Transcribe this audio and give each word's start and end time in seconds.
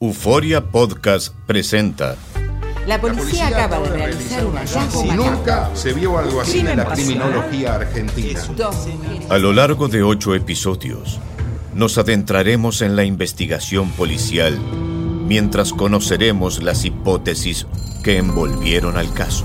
Euforia 0.00 0.60
Podcast 0.60 1.32
presenta. 1.46 2.16
La 2.84 3.00
policía, 3.00 3.46
acaba 3.46 3.78
de 3.78 3.90
realizar 3.90 4.44
un 4.44 4.56
hallazgo 4.56 5.04
macabro. 5.04 5.30
Nunca 5.30 5.70
se 5.74 5.92
vio 5.92 6.18
algo 6.18 6.40
así 6.40 6.58
en 6.58 6.76
la 6.76 6.84
criminología 6.86 7.76
argentina. 7.76 8.40
A 9.30 9.38
lo 9.38 9.52
largo 9.52 9.86
de 9.86 10.02
ocho 10.02 10.34
episodios, 10.34 11.20
nos 11.74 11.96
adentraremos 11.96 12.82
en 12.82 12.96
la 12.96 13.04
investigación 13.04 13.88
policial 13.92 14.58
mientras 15.28 15.72
conoceremos 15.72 16.60
las 16.60 16.84
hipótesis 16.84 17.68
que 18.02 18.18
envolvieron 18.18 18.96
al 18.96 19.14
caso. 19.14 19.44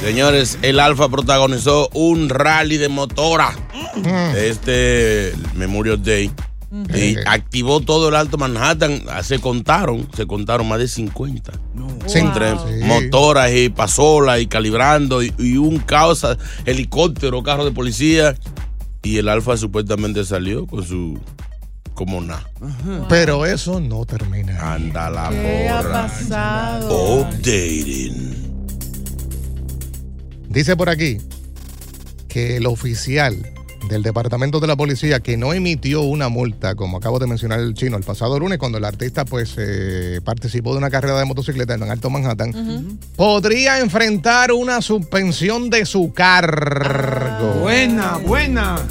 Señores, 0.00 0.58
el 0.62 0.80
Alfa 0.80 1.08
protagonizó 1.08 1.88
un 1.92 2.28
rally 2.30 2.78
de 2.78 2.88
motora. 2.88 3.52
Este 4.36 5.32
Memorial 5.54 6.02
Day. 6.02 6.30
Y 6.94 7.16
activó 7.26 7.80
todo 7.80 8.08
el 8.08 8.14
Alto 8.14 8.38
Manhattan. 8.38 9.02
Ah, 9.10 9.22
Se 9.22 9.40
contaron, 9.40 10.08
se 10.16 10.26
contaron 10.26 10.68
más 10.68 10.78
de 10.78 10.88
50. 10.88 11.52
Entre 12.14 12.54
motoras 12.84 13.50
y 13.52 13.68
pasolas 13.68 14.40
y 14.40 14.46
calibrando 14.46 15.22
y, 15.22 15.34
y 15.38 15.56
un 15.56 15.78
caos, 15.80 16.24
helicóptero, 16.64 17.42
carro 17.42 17.64
de 17.64 17.72
policía. 17.72 18.34
Y 19.02 19.18
el 19.18 19.28
Alfa 19.28 19.56
supuestamente 19.56 20.24
salió 20.24 20.66
con 20.66 20.84
su. 20.86 21.18
como 21.94 22.20
nada. 22.20 22.48
Pero 23.08 23.44
eso 23.44 23.80
no 23.80 24.04
termina. 24.06 24.72
Anda 24.74 25.10
la 25.10 25.28
¿Qué 25.30 25.68
ha 25.68 25.82
porra. 25.82 26.02
pasado? 26.06 27.20
Updating. 27.20 28.49
Dice 30.50 30.76
por 30.76 30.88
aquí 30.88 31.18
que 32.28 32.56
el 32.56 32.66
oficial 32.66 33.36
del 33.88 34.02
departamento 34.02 34.58
de 34.58 34.66
la 34.66 34.76
policía 34.76 35.20
que 35.20 35.36
no 35.36 35.52
emitió 35.54 36.02
una 36.02 36.28
multa, 36.28 36.74
como 36.74 36.96
acabo 36.96 37.20
de 37.20 37.28
mencionar 37.28 37.60
el 37.60 37.74
chino, 37.74 37.96
el 37.96 38.02
pasado 38.02 38.36
lunes, 38.38 38.58
cuando 38.58 38.78
el 38.78 38.84
artista 38.84 39.24
pues 39.24 39.54
eh, 39.58 40.20
participó 40.24 40.72
de 40.72 40.78
una 40.78 40.90
carrera 40.90 41.20
de 41.20 41.24
motocicleta 41.24 41.74
en 41.74 41.84
Alto 41.84 42.10
Manhattan, 42.10 42.98
podría 43.14 43.78
enfrentar 43.78 44.50
una 44.50 44.82
suspensión 44.82 45.70
de 45.70 45.86
su 45.86 46.12
cargo. 46.12 47.60
Buena, 47.60 48.16
buena. 48.18 48.84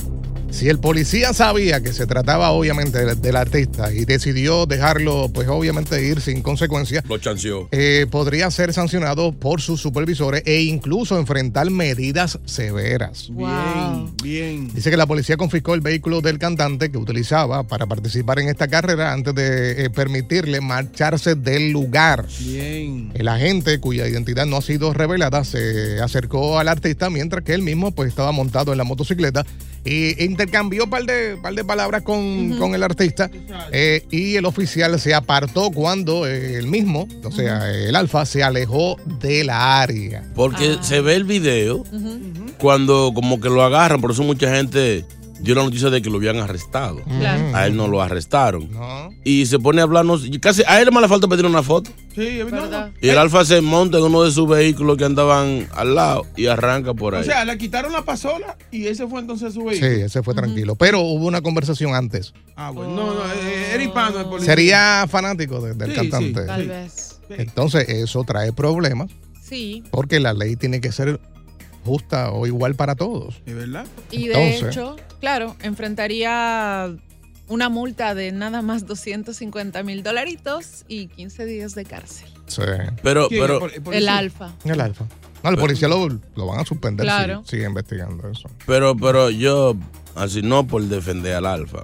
Si 0.51 0.67
el 0.67 0.79
policía 0.79 1.31
sabía 1.31 1.79
que 1.81 1.93
se 1.93 2.05
trataba 2.05 2.49
obviamente 2.51 3.05
del, 3.05 3.21
del 3.21 3.35
artista 3.37 3.93
y 3.93 4.03
decidió 4.03 4.65
dejarlo, 4.65 5.29
pues 5.33 5.47
obviamente 5.47 6.05
ir 6.05 6.19
sin 6.19 6.41
consecuencias, 6.41 7.05
Lo 7.07 7.17
chanceó. 7.17 7.69
eh, 7.71 8.07
podría 8.11 8.51
ser 8.51 8.73
sancionado 8.73 9.31
por 9.31 9.61
sus 9.61 9.79
supervisores 9.79 10.43
e 10.45 10.61
incluso 10.63 11.17
enfrentar 11.17 11.69
medidas 11.69 12.39
severas. 12.43 13.29
Bien, 13.31 14.13
bien. 14.21 14.73
Dice 14.73 14.89
que 14.89 14.97
la 14.97 15.05
policía 15.05 15.37
confiscó 15.37 15.75
el 15.75 15.81
vehículo 15.81 16.19
del 16.19 16.39
cantante 16.39 16.91
que 16.91 16.97
utilizaba 16.97 17.63
para 17.63 17.85
participar 17.85 18.39
en 18.39 18.49
esta 18.49 18.67
carrera 18.67 19.13
antes 19.13 19.33
de 19.35 19.85
eh, 19.85 19.89
permitirle 19.89 20.59
marcharse 20.59 21.35
del 21.35 21.69
lugar. 21.71 22.25
Bien. 22.41 23.11
El 23.13 23.29
agente, 23.29 23.79
cuya 23.79 24.07
identidad 24.09 24.45
no 24.45 24.57
ha 24.57 24.61
sido 24.61 24.93
revelada, 24.93 25.45
se 25.45 26.01
acercó 26.01 26.59
al 26.59 26.67
artista 26.67 27.09
mientras 27.09 27.45
que 27.45 27.53
él 27.53 27.61
mismo 27.61 27.91
pues, 27.91 28.09
estaba 28.09 28.33
montado 28.33 28.73
en 28.73 28.77
la 28.77 28.83
motocicleta 28.83 29.45
y 29.85 30.21
intercambió 30.39 30.85
un 30.85 30.89
par 30.89 31.03
de, 31.03 31.37
par 31.41 31.53
de 31.53 31.65
palabras 31.65 32.01
con, 32.01 32.57
con 32.57 32.73
el 32.73 32.81
artista 32.81 33.29
eh, 33.73 34.05
y 34.09 34.37
el 34.37 34.45
oficial 34.45 34.97
se 34.97 35.13
apartó 35.13 35.69
cuando 35.69 36.25
eh, 36.25 36.55
él 36.55 36.67
mismo, 36.67 37.09
o 37.25 37.31
sea, 37.31 37.69
el 37.69 37.93
alfa, 37.93 38.25
se 38.25 38.41
alejó 38.41 38.95
de 39.19 39.43
la 39.43 39.81
área. 39.81 40.23
Porque 40.35 40.77
se 40.81 41.01
ve 41.01 41.15
el 41.15 41.25
video 41.25 41.83
cuando 42.57 43.11
como 43.13 43.41
que 43.41 43.49
lo 43.49 43.61
agarran, 43.63 43.99
por 43.99 44.11
eso 44.11 44.23
mucha 44.23 44.49
gente 44.55 45.03
dio 45.41 45.55
la 45.55 45.63
noticia 45.63 45.89
de 45.89 46.01
que 46.01 46.09
lo 46.09 46.17
habían 46.17 46.37
arrestado. 46.37 47.01
Claro. 47.03 47.55
A 47.55 47.65
él 47.67 47.75
no 47.75 47.87
lo 47.87 48.01
arrestaron. 48.01 48.69
¿no? 48.71 49.09
Y 49.23 49.45
se 49.45 49.59
pone 49.59 49.81
a 49.81 49.83
hablarnos, 49.83 50.23
casi 50.41 50.63
a 50.67 50.81
él 50.81 50.91
más 50.91 51.01
le 51.01 51.07
falta 51.09 51.27
pedir 51.27 51.45
una 51.45 51.63
foto. 51.63 51.91
Sí, 52.15 52.39
no, 52.49 52.65
no. 52.67 52.91
Y 53.01 53.09
el 53.09 53.17
Alfa 53.17 53.45
se 53.45 53.61
monta 53.61 53.97
en 53.97 54.03
uno 54.03 54.23
de 54.23 54.31
sus 54.31 54.47
vehículos 54.47 54.97
que 54.97 55.05
andaban 55.05 55.67
al 55.73 55.95
lado 55.95 56.25
y 56.35 56.47
arranca 56.47 56.93
por 56.93 57.15
ahí. 57.15 57.21
O 57.21 57.25
sea, 57.25 57.45
le 57.45 57.57
quitaron 57.57 57.93
la 57.93 58.03
pasola 58.03 58.57
y 58.71 58.87
ese 58.87 59.07
fue 59.07 59.21
entonces 59.21 59.53
su 59.53 59.61
Sí, 59.61 59.65
vehículo. 59.67 60.05
ese 60.05 60.21
fue 60.23 60.33
tranquilo. 60.33 60.75
Pero 60.75 60.99
hubo 61.01 61.25
una 61.27 61.41
conversación 61.41 61.95
antes. 61.95 62.33
Ah, 62.55 62.71
bueno. 62.71 62.93
No, 62.95 63.13
no, 63.13 63.21
eh, 63.25 63.71
era 63.73 63.83
hispano 63.83 64.19
el 64.19 64.25
policía. 64.25 64.53
Sería 64.53 65.05
fanático 65.09 65.61
de- 65.61 65.73
del 65.75 65.89
Sí, 65.91 65.95
cantante. 65.95 66.41
sí. 66.41 66.47
Tal 66.47 66.67
vez. 66.67 67.19
Entonces, 67.29 67.87
eso 67.87 68.23
trae 68.23 68.51
problemas 68.53 69.09
Sí. 69.41 69.83
porque 69.91 70.19
la 70.19 70.33
ley 70.33 70.55
tiene 70.55 70.81
que 70.81 70.91
ser 70.91 71.19
justa 71.85 72.31
o 72.31 72.45
igual 72.47 72.75
para 72.75 72.95
todos. 72.95 73.41
¿De 73.45 73.53
verdad? 73.53 73.85
Y 74.11 74.27
de 74.27 74.57
hecho, 74.57 74.95
claro, 75.19 75.55
enfrentaría 75.61 76.95
una 77.47 77.69
multa 77.69 78.13
de 78.13 78.31
nada 78.31 78.61
más 78.61 78.85
250 78.85 79.81
mil 79.83 80.03
dolaritos 80.03 80.85
y 80.87 81.07
15 81.07 81.45
días 81.45 81.75
de 81.75 81.85
cárcel. 81.85 82.29
Sí. 82.47 82.61
Pero, 83.03 83.27
pero, 83.29 83.67
El 83.91 84.07
alfa. 84.09 84.53
El 84.65 84.79
alfa. 84.81 85.05
No, 85.43 85.49
el 85.51 85.57
policía 85.57 85.87
lo, 85.87 86.07
lo 86.35 86.45
van 86.47 86.59
a 86.59 86.65
suspender 86.65 87.05
Claro. 87.05 87.43
si 87.45 87.51
sigue 87.51 87.65
investigando 87.65 88.29
eso. 88.29 88.49
pero, 88.65 88.95
pero 88.97 89.29
yo, 89.29 89.75
así 90.15 90.41
no 90.41 90.67
por 90.67 90.83
defender 90.83 91.35
al 91.35 91.45
Alfa. 91.45 91.83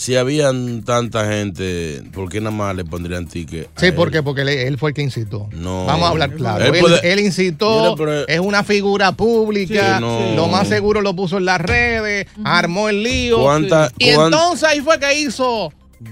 Si 0.00 0.16
habían 0.16 0.82
tanta 0.82 1.26
gente, 1.26 2.02
¿por 2.14 2.30
qué 2.30 2.40
nada 2.40 2.56
más 2.56 2.74
le 2.74 2.86
pondrían 2.86 3.26
ticket? 3.26 3.68
Sí, 3.76 3.88
él? 3.88 3.94
¿por 3.94 4.10
qué? 4.10 4.22
Porque 4.22 4.40
él, 4.40 4.48
él 4.48 4.78
fue 4.78 4.88
el 4.90 4.94
que 4.94 5.02
incitó. 5.02 5.46
No. 5.52 5.84
Vamos 5.84 6.06
a 6.06 6.08
hablar 6.12 6.34
claro. 6.34 6.64
Él 6.64 6.74
Él, 6.74 6.80
puede- 6.80 7.12
él 7.12 7.20
incitó, 7.20 7.94
es 8.26 8.40
una 8.40 8.64
figura 8.64 9.12
pública, 9.12 9.96
Sí, 9.98 10.00
no. 10.00 10.36
lo 10.36 10.48
más 10.48 10.68
seguro 10.68 11.02
lo 11.02 11.14
puso 11.14 11.36
en 11.36 11.44
las 11.44 11.60
redes, 11.60 12.26
armó 12.44 12.88
el 12.88 13.02
lío. 13.02 13.42
¿Cuánta- 13.42 13.92
y 13.98 14.14
cuán- 14.14 14.32
entonces 14.32 14.64
ahí 14.70 14.80
fue 14.80 14.98
que 14.98 15.20
hizo. 15.20 15.70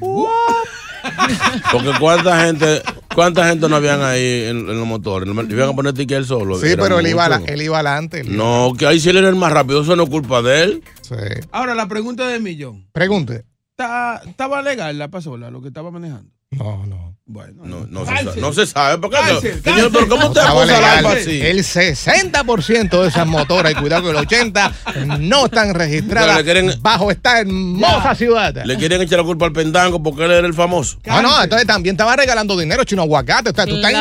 Porque 1.73 1.91
cuánta 1.99 2.45
gente, 2.45 2.83
cuánta 3.15 3.49
gente 3.49 3.71
no 3.71 3.77
habían 3.77 4.03
ahí 4.03 4.45
en, 4.49 4.69
en 4.69 4.79
los 4.79 4.87
motores. 4.87 5.27
Le 5.27 5.55
iban 5.55 5.71
a 5.71 5.73
poner 5.73 5.95
ticket 5.95 6.19
él 6.19 6.27
solo. 6.27 6.61
Sí, 6.61 6.75
pero 6.77 6.99
él 6.99 7.07
iba, 7.07 7.25
ala- 7.25 7.41
él 7.47 7.63
iba 7.63 7.77
adelante. 7.79 8.21
él 8.21 8.35
iba- 8.35 8.37
No, 8.37 8.75
que 8.77 8.85
ahí 8.87 9.01
si 9.01 9.09
él 9.09 9.17
era 9.17 9.31
el 9.31 9.37
más 9.37 9.51
rápido, 9.51 9.81
eso 9.81 9.97
no 9.97 10.03
es 10.03 10.11
culpa 10.11 10.43
de 10.43 10.63
él. 10.65 10.83
Sí. 11.01 11.15
Ahora, 11.53 11.75
la 11.75 11.89
pregunta 11.89 12.29
del 12.29 12.43
millón. 12.43 12.87
Pregunte. 12.93 13.45
¿Está- 13.79 14.23
¿Estaba 14.29 14.61
legal 14.61 14.99
la 14.99 15.07
pasola, 15.09 15.51
lo 15.53 15.63
que 15.63 15.69
estaba 15.69 15.93
manejando? 15.93 16.33
No, 16.51 16.87
no. 16.87 17.09
Bueno, 17.31 17.63
No, 17.63 17.87
no, 17.91 18.07
se, 18.07 18.41
no 18.41 18.53
se 18.55 18.67
sabe. 18.67 18.97
¿Por 18.97 19.11
qué? 19.11 19.17
Cárcel, 19.17 19.41
Señor, 19.63 19.63
cárcel. 19.63 19.91
pero 19.93 20.09
¿cómo 20.09 20.23
No 20.23 20.29
usted 20.29 20.41
acusa 20.41 20.79
al 20.79 20.85
alfa 20.85 21.13
así? 21.13 21.43
El 21.43 21.59
60% 21.63 23.03
de 23.03 23.09
esas 23.09 23.27
motoras, 23.27 23.73
y 23.73 23.75
cuidado 23.75 24.05
que 24.05 24.11
el 24.19 24.27
80% 24.27 25.19
no 25.19 25.45
están 25.45 25.75
registradas 25.75 26.43
quieren- 26.43 26.73
bajo 26.81 27.11
esta 27.11 27.41
hermosa 27.41 28.15
ciudad. 28.15 28.55
Le 28.65 28.79
quieren 28.79 29.03
echar 29.03 29.19
la 29.19 29.27
culpa 29.27 29.45
al 29.45 29.53
pendango 29.53 30.03
porque 30.03 30.25
él 30.25 30.31
era 30.31 30.47
el 30.47 30.55
famoso. 30.55 30.97
No, 31.05 31.21
no, 31.21 31.43
entonces 31.43 31.67
también 31.67 31.97
estaba 31.97 32.17
regalando 32.17 32.57
dinero, 32.59 32.83
chino 32.85 33.03
aguacate. 33.03 33.51
O 33.51 33.55
sea, 33.55 33.67
tú 33.67 33.77
estás 33.77 33.93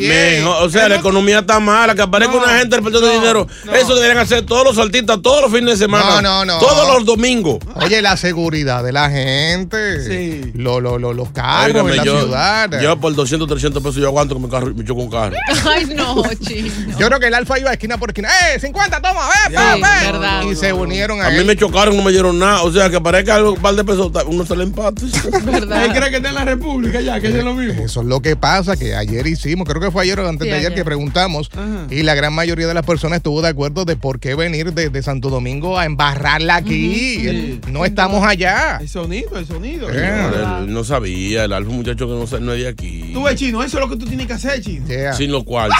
me- 0.00 0.42
o 0.42 0.70
sea, 0.70 0.88
la 0.88 0.96
economía 0.96 1.40
está 1.40 1.60
mala, 1.60 1.94
que 1.94 2.00
aparezca 2.00 2.34
No, 2.34 2.42
una 2.44 2.58
gente 2.60 2.76
repartiendo 2.76 3.08
no, 3.08 3.12
dinero. 3.20 3.46
no. 3.66 3.74
Eso 3.74 3.94
deberían 3.94 4.18
hacer 4.18 4.46
todos 4.46 4.64
los 4.64 4.78
artistas 4.78 5.20
todos 5.20 5.42
los 5.42 5.52
fines 5.52 5.78
de 5.78 5.84
semana. 5.84 6.22
No, 6.22 6.22
no, 6.22 6.44
no. 6.46 6.58
Todos 6.60 6.88
los 6.94 7.04
domingos. 7.04 7.58
Oye, 7.74 8.00
la 8.00 8.16
seguridad 8.16 8.82
de 8.82 8.92
la 8.92 9.10
gente. 9.10 10.02
Sí. 10.02 10.50
Lo, 10.54 10.80
lo, 10.80 10.93
lo- 10.98 11.12
lo- 11.12 11.24
los 11.24 11.30
carros 11.30 11.90
en 11.90 11.96
la 11.96 12.04
yo, 12.04 12.20
ciudad. 12.20 12.80
Yo 12.80 12.98
por 13.00 13.14
200, 13.14 13.48
300 13.48 13.82
pesos 13.82 13.96
yo 13.96 14.06
aguanto 14.08 14.34
que 14.34 14.40
me, 14.40 14.48
carro, 14.48 14.74
me 14.74 14.84
choque 14.84 15.00
un 15.02 15.10
carro. 15.10 15.36
Ay, 15.68 15.86
no, 15.94 16.22
chino. 16.40 16.68
Yo 16.98 17.06
creo 17.08 17.20
que 17.20 17.26
el 17.28 17.34
Alfa 17.34 17.58
iba 17.58 17.72
esquina 17.72 17.98
por 17.98 18.10
esquina. 18.10 18.28
¡Eh, 18.54 18.60
50, 18.60 19.00
toma, 19.00 19.20
ve, 19.26 19.32
Sí, 19.48 19.54
pa, 19.54 19.74
ve! 19.74 20.06
verdad. 20.12 20.42
Y 20.50 20.54
se 20.56 20.72
unieron 20.72 21.20
a, 21.20 21.26
A 21.26 21.30
mí 21.30 21.38
él. 21.38 21.44
me 21.46 21.56
chocaron, 21.56 21.96
no 21.96 22.02
me 22.02 22.12
dieron 22.12 22.38
nada. 22.38 22.62
O 22.62 22.72
sea, 22.72 22.90
que 22.90 23.00
parezca 23.00 23.34
algo, 23.36 23.52
un 23.54 23.60
par 23.62 23.74
de 23.74 23.84
pesos, 23.84 24.10
uno 24.26 24.44
se 24.46 24.56
le 24.56 24.64
empate. 24.64 25.02
Él 25.04 25.92
cree 25.92 26.10
que 26.10 26.16
está 26.16 26.28
en 26.28 26.34
la 26.34 26.44
República 26.44 27.00
ya, 27.00 27.20
que 27.20 27.28
es 27.28 27.44
lo 27.44 27.54
mismo. 27.54 27.82
Eso 27.84 28.00
es 28.02 28.06
lo 28.06 28.20
que 28.20 28.36
pasa, 28.36 28.76
que 28.76 28.94
ayer 28.94 29.26
hicimos, 29.26 29.66
creo 29.68 29.80
que 29.80 29.90
fue 29.90 30.02
ayer 30.02 30.18
o 30.20 30.28
antes 30.28 30.44
Sí, 30.44 30.50
de 30.50 30.54
ayer, 30.56 30.66
ayer. 30.72 30.78
que 30.78 30.84
preguntamos 30.84 31.48
Ajá. 31.52 31.86
y 31.90 32.02
la 32.02 32.14
gran 32.14 32.32
mayoría 32.32 32.66
de 32.66 32.74
las 32.74 32.84
personas 32.84 33.16
estuvo 33.18 33.40
de 33.42 33.48
acuerdo 33.48 33.84
de 33.84 33.96
por 33.96 34.20
qué 34.20 34.34
venir 34.34 34.72
desde 34.72 35.02
Santo 35.02 35.30
Domingo 35.30 35.78
a 35.78 35.84
embarrarla 35.86 36.56
aquí. 36.56 37.18
Sí. 37.18 37.60
No 37.70 37.84
estamos 37.84 38.24
allá. 38.26 38.78
El 38.80 38.88
sonido, 38.88 39.36
el 39.38 39.46
sonido. 39.46 39.90
Yeah. 39.90 40.58
Él 40.60 40.72
no 40.72 40.83
sabía, 40.84 41.44
el 41.44 41.52
un 41.52 41.76
muchacho 41.76 42.06
que 42.06 42.12
no, 42.14 42.26
sa- 42.26 42.38
no 42.40 42.52
es 42.52 42.60
de 42.62 42.68
aquí. 42.68 43.10
Tú 43.12 43.22
ves, 43.22 43.36
chino, 43.36 43.62
eso 43.62 43.76
es 43.78 43.80
lo 43.84 43.88
que 43.90 43.96
tú 43.96 44.06
tienes 44.06 44.26
que 44.26 44.32
hacer, 44.34 44.60
chino. 44.62 44.86
Yeah. 44.86 45.12
Sin 45.14 45.32
los 45.32 45.44
cuartos. 45.44 45.78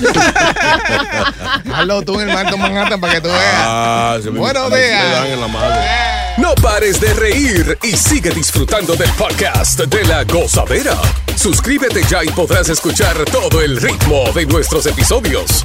Hazlo 1.74 2.02
tú 2.02 2.20
en 2.20 2.28
el 2.28 2.34
Manto 2.34 2.56
Manhattan 2.56 3.00
para 3.00 3.14
que 3.14 3.20
tú 3.20 3.28
veas. 3.28 3.54
Ah, 3.56 4.18
se 4.22 4.30
me, 4.30 4.38
Buenos 4.38 4.70
me 4.70 4.76
días. 4.78 5.10
dan 5.12 5.26
en 5.26 5.40
la 5.40 5.48
madre. 5.48 5.86
No 6.38 6.54
pares 6.56 7.00
de 7.00 7.12
reír 7.14 7.78
y 7.82 7.92
sigue 7.96 8.30
disfrutando 8.30 8.94
del 8.94 9.10
podcast 9.10 9.80
de 9.80 10.04
la 10.04 10.24
gozadera. 10.24 10.96
Suscríbete 11.36 12.02
ya 12.10 12.24
y 12.24 12.28
podrás 12.28 12.68
escuchar 12.68 13.16
todo 13.32 13.62
el 13.62 13.76
ritmo 13.80 14.24
de 14.34 14.46
nuestros 14.46 14.86
episodios. 14.86 15.64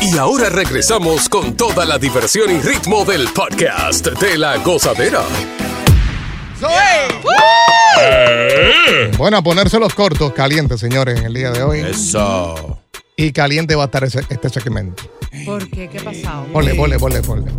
Y 0.00 0.18
ahora 0.18 0.50
regresamos 0.50 1.28
con 1.28 1.56
toda 1.56 1.84
la 1.84 1.98
diversión 1.98 2.50
y 2.50 2.60
ritmo 2.60 3.04
del 3.04 3.28
podcast 3.28 4.06
de 4.06 4.36
la 4.38 4.58
gozadera. 4.58 5.22
Bueno, 9.16 9.38
a 9.38 9.42
ponerse 9.42 9.78
los 9.78 9.94
cortos 9.94 10.32
calientes, 10.32 10.80
señores, 10.80 11.18
en 11.20 11.26
el 11.26 11.34
día 11.34 11.50
de 11.50 11.62
hoy. 11.62 11.80
Eso. 11.80 12.78
Y 13.16 13.32
caliente 13.32 13.74
va 13.76 13.84
a 13.84 13.86
estar 13.86 14.04
ese- 14.04 14.24
este 14.28 14.48
segmento. 14.48 15.04
¿Por 15.44 15.68
qué? 15.70 15.88
¿Qué 15.88 15.98
ha 15.98 16.04
pasado? 16.04 16.46
Ponle, 16.52 16.74
ponle, 16.74 16.98
ponle, 16.98 17.22
ponle. 17.22 17.50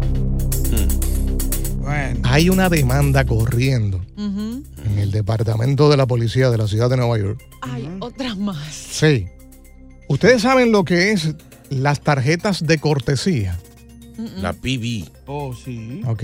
Bueno. 1.79 2.19
Hay 2.23 2.49
una 2.49 2.67
demanda 2.69 3.25
corriendo 3.25 4.01
en 4.17 4.99
el 4.99 5.11
departamento 5.11 5.89
de 5.89 5.97
la 5.97 6.05
policía 6.05 6.49
de 6.49 6.57
la 6.57 6.67
ciudad 6.67 6.89
de 6.89 6.97
Nueva 6.97 7.17
York. 7.17 7.41
Ay, 7.61 7.89
otra 7.99 8.35
más. 8.35 8.73
Sí. 8.73 9.27
Ustedes 10.07 10.41
saben 10.41 10.71
lo 10.71 10.83
que 10.83 11.11
es 11.11 11.35
las 11.69 12.01
tarjetas 12.01 12.65
de 12.65 12.77
cortesía. 12.77 13.57
La 14.37 14.53
PB. 14.53 15.09
Oh, 15.25 15.53
sí. 15.53 16.01
Ok. 16.05 16.23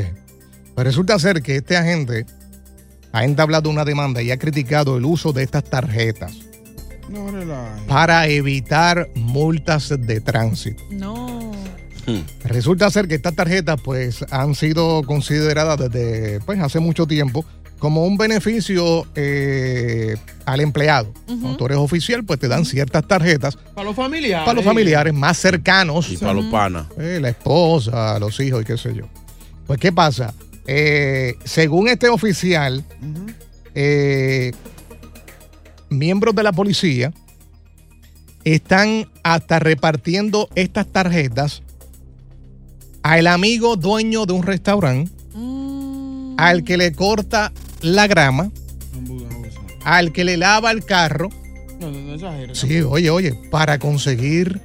Pues 0.75 0.87
resulta 0.87 1.19
ser 1.19 1.41
que 1.41 1.57
este 1.57 1.75
agente 1.75 2.25
ha 3.11 3.25
entablado 3.25 3.69
una 3.69 3.83
demanda 3.83 4.21
y 4.21 4.31
ha 4.31 4.37
criticado 4.37 4.97
el 4.97 5.05
uso 5.05 5.33
de 5.33 5.43
estas 5.43 5.65
tarjetas 5.65 6.31
No 7.09 7.27
para 7.87 8.27
evitar 8.27 9.09
multas 9.15 9.89
de 9.89 10.21
tránsito. 10.21 10.81
No. 10.91 11.51
Resulta 12.43 12.89
ser 12.89 13.07
que 13.07 13.15
estas 13.15 13.35
tarjetas 13.35 13.79
pues 13.81 14.25
han 14.31 14.55
sido 14.55 15.03
consideradas 15.03 15.77
desde 15.77 16.39
pues 16.41 16.59
hace 16.59 16.79
mucho 16.79 17.05
tiempo 17.05 17.45
como 17.81 18.05
un 18.05 18.15
beneficio 18.15 19.07
eh, 19.15 20.15
al 20.45 20.61
empleado. 20.61 21.11
Cuando 21.25 21.57
tú 21.57 21.65
eres 21.65 21.79
oficial 21.79 22.23
pues 22.23 22.39
te 22.39 22.47
dan 22.47 22.63
ciertas 22.63 23.07
tarjetas 23.07 23.55
Para 23.57 23.85
los 23.85 23.95
familiares. 23.95 24.45
para 24.45 24.55
los 24.55 24.63
familiares 24.63 25.13
más 25.13 25.37
cercanos. 25.39 26.09
Y 26.11 26.17
para 26.17 26.33
los 26.33 26.45
panas. 26.45 26.85
eh, 26.99 27.17
la 27.19 27.29
esposa, 27.29 28.19
los 28.19 28.39
hijos 28.39 28.61
y 28.61 28.65
qué 28.65 28.77
sé 28.77 28.93
yo. 28.95 29.05
Pues, 29.65 29.79
¿qué 29.79 29.91
pasa? 29.91 30.33
Eh, 30.67 31.35
según 31.43 31.87
este 31.87 32.07
oficial, 32.07 32.83
eh, 33.73 34.51
miembros 35.89 36.35
de 36.35 36.43
la 36.43 36.51
policía 36.51 37.11
están 38.43 39.09
hasta 39.23 39.57
repartiendo 39.59 40.49
estas 40.55 40.85
tarjetas 40.87 41.63
al 43.01 43.25
amigo 43.25 43.75
dueño 43.75 44.27
de 44.27 44.33
un 44.33 44.43
restaurante, 44.43 45.11
Mm. 45.33 46.35
al 46.37 46.63
que 46.63 46.77
le 46.77 46.91
corta 46.93 47.51
la 47.81 48.07
grama, 48.07 48.51
al 49.83 50.11
que 50.11 50.23
le 50.23 50.37
lava 50.37 50.71
el 50.71 50.85
carro. 50.85 51.29
No, 51.79 51.91
no, 51.91 51.99
no 51.99 52.13
exageres. 52.15 52.57
Sí, 52.57 52.81
oye, 52.81 53.09
oye, 53.09 53.33
para 53.49 53.79
conseguir 53.79 54.61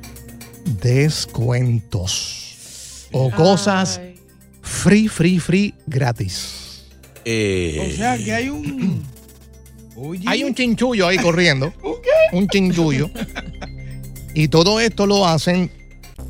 descuentos 0.83 3.09
o 3.13 3.31
cosas 3.31 4.01
free, 4.63 5.09
free, 5.09 5.39
free, 5.39 5.75
gratis. 5.87 6.85
Eh, 7.25 7.91
O 7.93 7.97
sea 7.97 8.19
que 8.19 8.33
hay 8.33 8.49
un. 8.49 9.03
Oye. 9.99 10.25
Hay 10.27 10.45
un 10.45 10.55
chinchullo 10.55 11.09
ahí 11.09 11.17
corriendo. 11.17 11.73
Un 12.33 12.47
chinchullo. 12.49 13.09
Y 14.35 14.49
todo 14.49 14.79
esto 14.79 15.07
lo 15.07 15.27
hacen 15.27 15.71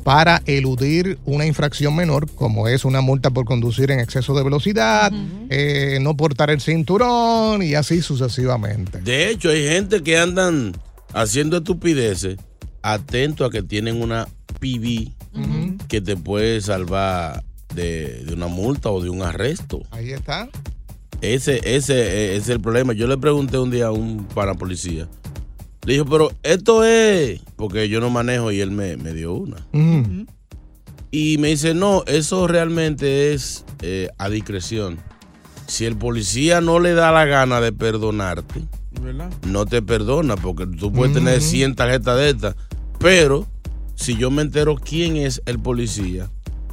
para 0.07 0.41
eludir 0.45 1.19
una 1.25 1.45
infracción 1.45 1.93
menor, 1.93 2.31
como 2.31 2.69
es 2.69 2.85
una 2.85 3.01
multa 3.01 3.29
por 3.29 3.43
conducir 3.43 3.91
en 3.91 3.99
exceso 3.99 4.33
de 4.35 4.41
velocidad, 4.41 5.11
eh, 5.49 5.99
no 5.99 6.15
portar 6.15 6.49
el 6.49 6.61
cinturón 6.61 7.61
y 7.61 7.75
así 7.75 8.01
sucesivamente. 8.01 9.01
de 9.01 9.29
hecho, 9.29 9.49
hay 9.49 9.67
gente 9.67 10.01
que 10.03 10.17
andan 10.17 10.71
haciendo 11.11 11.57
estupideces, 11.57 12.37
atento 12.81 13.43
a 13.43 13.51
que 13.51 13.63
tienen 13.63 14.01
una 14.01 14.29
PB 14.61 15.11
que 15.89 15.99
te 15.99 16.15
puede 16.15 16.61
salvar 16.61 17.43
de, 17.75 18.23
de 18.23 18.33
una 18.33 18.47
multa 18.47 18.89
o 18.89 19.03
de 19.03 19.09
un 19.09 19.23
arresto. 19.23 19.81
Ahí 19.91 20.13
está. 20.13 20.47
Ese, 21.19 21.59
ese, 21.63 21.95
eh, 21.95 22.35
ese 22.35 22.37
es 22.37 22.49
el 22.49 22.61
problema. 22.61 22.93
Yo 22.93 23.07
le 23.07 23.17
pregunté 23.17 23.57
un 23.57 23.71
día 23.71 23.87
a 23.87 23.91
un 23.91 24.25
parapolicía. 24.33 25.09
Le 25.87 25.93
dijo, 25.93 26.05
pero 26.05 26.29
esto 26.43 26.83
es. 26.83 27.39
Porque 27.55 27.87
yo 27.87 28.01
no 28.01 28.09
manejo 28.09 28.51
y 28.51 28.59
él 28.59 28.71
me, 28.71 28.97
me 28.97 29.13
dio 29.13 29.33
una. 29.33 29.65
Mm. 29.71 30.25
Y 31.11 31.37
me 31.37 31.47
dice, 31.47 31.73
no, 31.73 32.03
eso 32.07 32.45
realmente 32.45 33.33
es 33.33 33.63
eh, 33.81 34.09
a 34.17 34.27
discreción. 34.27 34.97
Si 35.65 35.85
el 35.85 35.95
policía 35.95 36.59
no 36.59 36.79
le 36.81 36.93
da 36.93 37.13
la 37.13 37.23
gana 37.23 37.61
de 37.61 37.71
perdonarte, 37.71 38.65
¿Verdad? 39.01 39.31
no 39.45 39.65
te 39.65 39.81
perdona, 39.81 40.35
porque 40.35 40.67
tú 40.67 40.91
puedes 40.91 41.11
Mm. 41.15 41.19
tener 41.19 41.41
100 41.41 41.75
tarjetas 41.75 42.17
de 42.17 42.29
estas. 42.31 42.55
Pero 42.99 43.47
si 43.95 44.17
yo 44.17 44.29
me 44.29 44.41
entero 44.41 44.75
quién 44.75 45.15
es 45.15 45.41
el 45.45 45.57
policía 45.57 46.29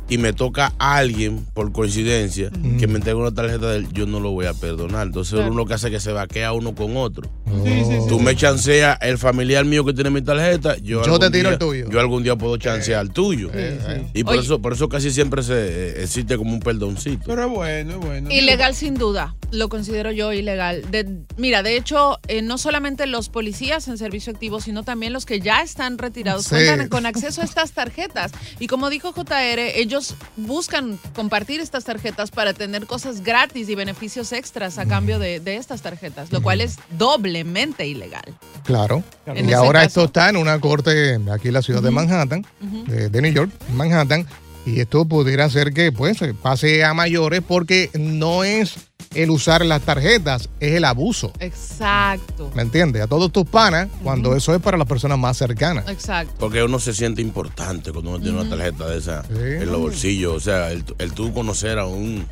y 0.09 0.19
me 0.19 0.33
toca 0.33 0.73
a 0.79 0.97
alguien 0.97 1.45
por 1.55 1.73
coincidencia 1.73 2.51
que 2.79 2.87
me 2.87 2.97
entregue 2.97 3.15
una 3.15 3.33
tarjeta 3.33 3.71
de 3.71 3.79
él, 3.79 3.89
yo 3.93 4.07
no 4.07 4.21
lo 4.21 4.31
voy 4.33 4.47
a 4.47 4.55
perdonar. 4.55 5.07
Entonces 5.07 5.35
Claro. 5.35 5.49
uno 5.49 5.57
lo 5.59 5.67
que 5.67 5.75
hace 5.75 5.87
es 5.89 5.93
que 5.95 6.01
se 6.01 6.13
vaquea 6.13 6.53
uno 6.53 6.75
con 6.75 6.97
otro. 6.97 7.29
Sí, 7.65 7.71
sí, 7.71 7.85
sí. 7.85 7.99
Tú 8.09 8.21
me 8.21 8.37
chanceas 8.37 8.99
el 9.01 9.17
familiar 9.19 9.65
mío 9.65 9.85
que 9.85 9.93
tiene 9.95 10.11
mi 10.11 10.21
tarjeta, 10.23 10.77
yo, 10.79 11.03
Yo 11.05 11.19
te 11.19 11.27
algún 11.27 11.33
tiro 11.33 11.43
día- 11.49 11.53
el 11.53 11.59
tuyo. 11.59 11.91
Yo 11.91 12.01
algún 12.01 12.23
día 12.23 12.37
puedo 12.37 12.57
chancear 12.59 13.03
el 13.03 13.13
tuyo. 13.13 13.51
Eh, 13.55 14.05
Y 14.13 14.25
por 14.25 14.35
Oye. 14.35 14.43
eso, 14.43 14.61
por 14.61 14.73
eso 14.75 14.89
casi 14.89 15.11
siempre 15.11 15.43
se 15.43 15.55
eh, 15.55 16.03
existe 16.03 16.37
como 16.37 16.53
un 16.53 16.61
perdoncito. 16.61 17.23
Pero 17.27 17.45
es 17.45 17.51
bueno, 17.51 17.93
es 17.93 17.99
bueno. 17.99 18.31
Ilegal 18.31 18.75
sin 18.75 18.95
duda, 18.95 19.35
lo 19.53 19.69
considero 19.69 20.11
yo 20.13 20.33
ilegal. 20.33 20.83
De- 20.91 21.21
mira, 21.37 21.63
de 21.63 21.77
hecho, 21.77 22.19
eh, 22.29 22.43
no 22.43 22.59
solamente 22.59 23.07
los 23.07 23.29
policías 23.31 23.89
en 23.89 23.97
servicio 23.99 24.33
activo, 24.33 24.61
sino 24.61 24.83
también 24.83 25.13
los 25.13 25.25
que 25.27 25.41
ya 25.41 25.63
están 25.63 25.97
retirados 25.99 26.45
Sí. 26.45 26.51
cuentan 26.51 26.89
con 26.89 27.07
acceso 27.07 27.41
a 27.41 27.45
estas 27.45 27.73
tarjetas. 27.73 28.33
Y 28.61 28.67
como 28.67 28.91
dijo 28.91 29.13
JR, 29.13 29.81
ellos 29.81 29.94
buscan 30.37 30.99
compartir 31.15 31.61
estas 31.61 31.85
tarjetas 31.85 32.31
para 32.31 32.55
tener 32.55 32.87
cosas 32.87 33.23
gratis 33.23 33.69
y 33.69 33.75
beneficios 33.75 34.33
extras 34.33 34.79
a 34.79 34.87
cambio 34.87 35.19
de, 35.19 35.41
de 35.41 35.57
estas 35.57 35.83
tarjetas, 35.83 36.33
lo 36.33 36.43
cual 36.43 36.61
es 36.61 36.79
doblemente 36.99 37.87
ilegal. 37.87 38.35
Claro. 38.65 39.03
En 39.27 39.49
y 39.49 39.53
ahora 39.53 39.81
caso. 39.81 39.89
esto 39.89 40.05
está 40.05 40.29
en 40.29 40.37
una 40.37 40.59
corte 40.61 41.19
aquí 41.33 41.49
en 41.49 41.55
la 41.55 41.63
ciudad 41.63 41.83
de 41.83 41.91
Manhattan, 41.91 42.47
de, 42.61 43.09
de 43.09 43.23
New 43.23 43.33
York, 43.33 43.51
Manhattan, 43.73 44.27
y 44.67 44.81
esto 44.81 45.05
pudiera 45.05 45.49
ser 45.51 45.73
que 45.73 45.93
pues 45.93 46.21
eh, 46.23 46.35
pase 46.35 46.85
a 46.85 46.95
mayores 46.95 47.43
porque 47.47 47.91
no 47.95 48.45
es 48.45 48.77
el 49.15 49.31
usar 49.31 49.65
las 49.65 49.83
tarjetas, 49.83 50.49
es 50.61 50.73
el 50.75 50.85
abuso. 50.85 51.33
Exacto. 51.41 52.51
¿Me 52.55 52.63
entiendes? 52.63 53.03
A 53.03 53.07
todos 53.07 53.31
tus 53.33 53.45
panas, 53.47 53.89
cuando 54.03 54.35
eso 54.37 54.55
es 54.55 54.61
para 54.61 54.77
las 54.77 54.87
personas 54.87 55.19
más 55.19 55.37
cercanas. 55.37 55.89
Exacto. 55.89 56.35
Porque 56.39 56.63
uno 56.63 56.79
se 56.79 56.93
siente 56.95 57.23
importante 57.23 57.93
cuando 57.93 58.11
uno 58.11 58.21
tiene 58.21 58.41
una 58.41 58.49
tarjeta 58.49 58.87
de 58.89 58.99
esa 58.99 59.23
Sí. 59.25 59.29
en 59.41 59.67
los 59.71 59.81
bolsillos. 59.81 60.35
O 60.37 60.41
sea, 60.41 60.71
el, 60.73 60.85
el 60.99 61.13
tú 61.13 61.33
conocer 61.33 61.79
a 61.79 61.87
un 61.87 62.27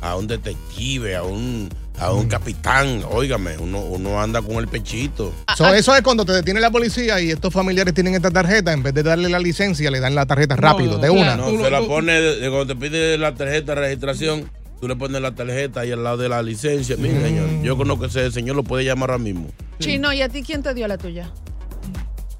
a 0.00 0.16
un 0.16 0.26
detective, 0.26 1.16
a 1.16 1.22
un, 1.22 1.70
a 1.98 2.12
un 2.12 2.28
capitán. 2.28 3.02
Óigame, 3.10 3.56
uno, 3.56 3.80
uno 3.80 4.20
anda 4.20 4.42
con 4.42 4.56
el 4.56 4.68
pechito. 4.68 5.32
So, 5.56 5.72
eso 5.72 5.96
es 5.96 6.02
cuando 6.02 6.26
te 6.26 6.32
detiene 6.32 6.60
la 6.60 6.70
policía 6.70 7.18
y 7.22 7.30
estos 7.30 7.54
familiares 7.54 7.94
tienen 7.94 8.14
esta 8.14 8.30
tarjeta, 8.30 8.74
en 8.74 8.82
vez 8.82 8.92
de 8.92 9.02
darle 9.02 9.30
la 9.30 9.38
licencia, 9.38 9.90
le 9.90 10.00
dan 10.00 10.14
la 10.14 10.26
tarjeta 10.26 10.56
rápido, 10.56 10.98
de 10.98 11.08
una. 11.08 11.36
No, 11.36 11.48
se 11.50 11.70
la 11.70 11.80
pone, 11.80 12.20
cuando 12.40 12.66
te 12.66 12.76
pide 12.76 13.16
la 13.16 13.34
tarjeta 13.34 13.74
de 13.74 13.80
registración, 13.80 14.50
tú 14.84 14.88
le 14.88 14.96
pones 14.96 15.22
la 15.22 15.34
tarjeta 15.34 15.80
ahí 15.80 15.92
al 15.92 16.04
lado 16.04 16.18
de 16.18 16.28
la 16.28 16.42
licencia. 16.42 16.94
Mire, 16.98 17.18
señor, 17.22 17.48
yo 17.62 17.74
conozco 17.74 18.04
a 18.04 18.08
ese 18.08 18.30
señor, 18.30 18.54
lo 18.54 18.62
puede 18.64 18.84
llamar 18.84 19.12
ahora 19.12 19.22
mismo. 19.22 19.48
Chino, 19.78 20.12
¿y 20.12 20.20
a 20.20 20.28
ti 20.28 20.42
quién 20.42 20.62
te 20.62 20.74
dio 20.74 20.86
la 20.86 20.98
tuya? 20.98 21.30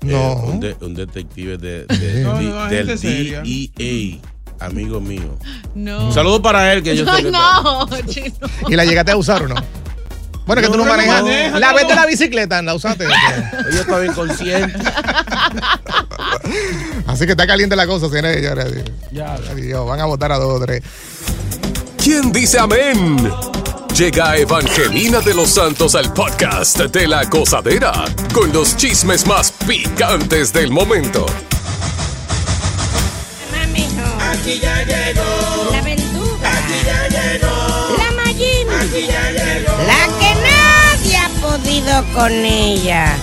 No. 0.03 0.11
Eh, 0.15 0.37
un, 0.45 0.61
de- 0.61 0.77
un 0.83 0.93
detective 0.95 1.57
de, 1.57 1.87
de- 1.87 2.23
No, 2.23 2.39
di- 2.39 2.45
no, 2.49 2.67
del. 2.67 2.99
DEA, 3.01 4.19
amigo 4.61 5.01
mío. 5.01 5.39
No. 5.75 6.09
Un 6.09 6.13
saludo 6.13 6.43
para 6.43 6.71
él, 6.75 6.83
que 6.83 6.95
yo 6.95 7.07
sé 7.07 7.23
que 7.23 7.31
no, 7.31 7.89
chino. 8.09 8.35
¿Y 8.69 8.77
la 8.77 8.85
llegaste 8.85 9.13
a 9.13 9.17
usar 9.17 9.43
o 9.45 9.49
no? 9.49 9.55
Bueno, 10.47 10.61
que 10.61 10.69
tú 10.69 10.77
no 10.77 10.85
no 10.85 10.91
manejas. 10.91 11.23
manejo, 11.23 11.59
la 11.59 11.71
no. 11.71 11.77
vete 11.79 11.95
la 11.95 12.05
bicicleta, 12.05 12.61
la 12.61 12.75
usaste. 12.75 13.07
Yo 13.73 13.81
estaba 13.81 14.05
inconsciente. 14.05 14.79
Así 17.07 17.25
que 17.25 17.31
está 17.33 17.47
caliente 17.47 17.75
la 17.75 17.87
cosa, 17.87 18.11
señores. 18.11 18.37
y 18.37 18.41
señores. 18.43 18.85
Ay, 19.49 19.63
Dios, 19.63 19.87
van 19.87 20.01
a 20.01 20.05
votar 20.05 20.31
a 20.33 20.37
dos 20.37 20.61
o 20.61 20.63
tres. 20.63 20.83
¿Quién 22.05 22.31
dice 22.33 22.59
amén? 22.59 23.33
Llega 23.97 24.37
Evangelina 24.37 25.21
de 25.21 25.33
los 25.33 25.49
Santos 25.49 25.95
al 25.95 26.13
podcast 26.13 26.79
de 26.79 27.09
la 27.09 27.25
gozadera 27.25 27.93
con 28.35 28.53
los 28.53 28.77
chismes 28.77 29.27
más 29.27 29.51
picantes 29.67 30.53
del 30.53 30.71
momento. 30.71 31.25
Aquí 34.21 34.61
ya 34.61 34.85
llegó. 34.85 35.71
La 35.73 35.81
verduga. 35.81 36.59
Aquí 36.59 36.75
ya 36.85 37.09
llegó. 37.09 37.97
La 37.97 38.23
Mayim. 38.23 38.69
Aquí 38.69 39.07
ya 39.07 39.31
llegó. 39.31 39.73
La 39.87 40.07
que 40.19 40.35
nadie 40.45 41.17
ha 41.17 41.29
podido 41.41 42.05
con 42.13 42.31
ella. 42.33 43.17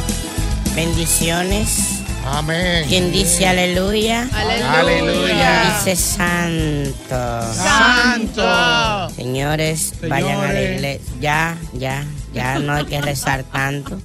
Bendiciones. 0.74 1.91
Amén. 2.32 2.86
¿Quién 2.88 3.12
dice 3.12 3.46
aleluya? 3.48 4.28
Aleluya. 4.34 4.80
Aleluya. 4.80 5.62
¿Quién 5.62 5.74
dice 5.76 5.96
santo? 5.96 7.54
Santo. 7.54 9.10
Señores, 9.16 9.94
vayan 10.08 10.40
a 10.40 10.54
la 10.54 10.62
iglesia. 10.62 11.02
Ya, 11.20 11.58
ya, 11.74 12.06
ya 12.34 12.60
no 12.60 12.74
hay 12.74 12.86
que 12.86 13.02
rezar 13.02 13.44
tanto. 13.44 14.02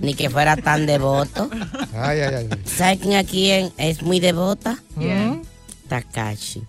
Ni 0.00 0.14
que 0.14 0.30
fuera 0.30 0.56
tan 0.56 0.86
devoto. 0.86 1.50
Ay, 1.96 2.20
ay, 2.20 2.34
ay. 2.34 2.48
¿Sabe 2.64 2.98
quién 2.98 3.14
aquí 3.16 3.50
es 3.76 4.02
muy 4.02 4.20
devota? 4.20 4.78
¿Quién? 4.96 5.42
Takashi. 5.88 6.62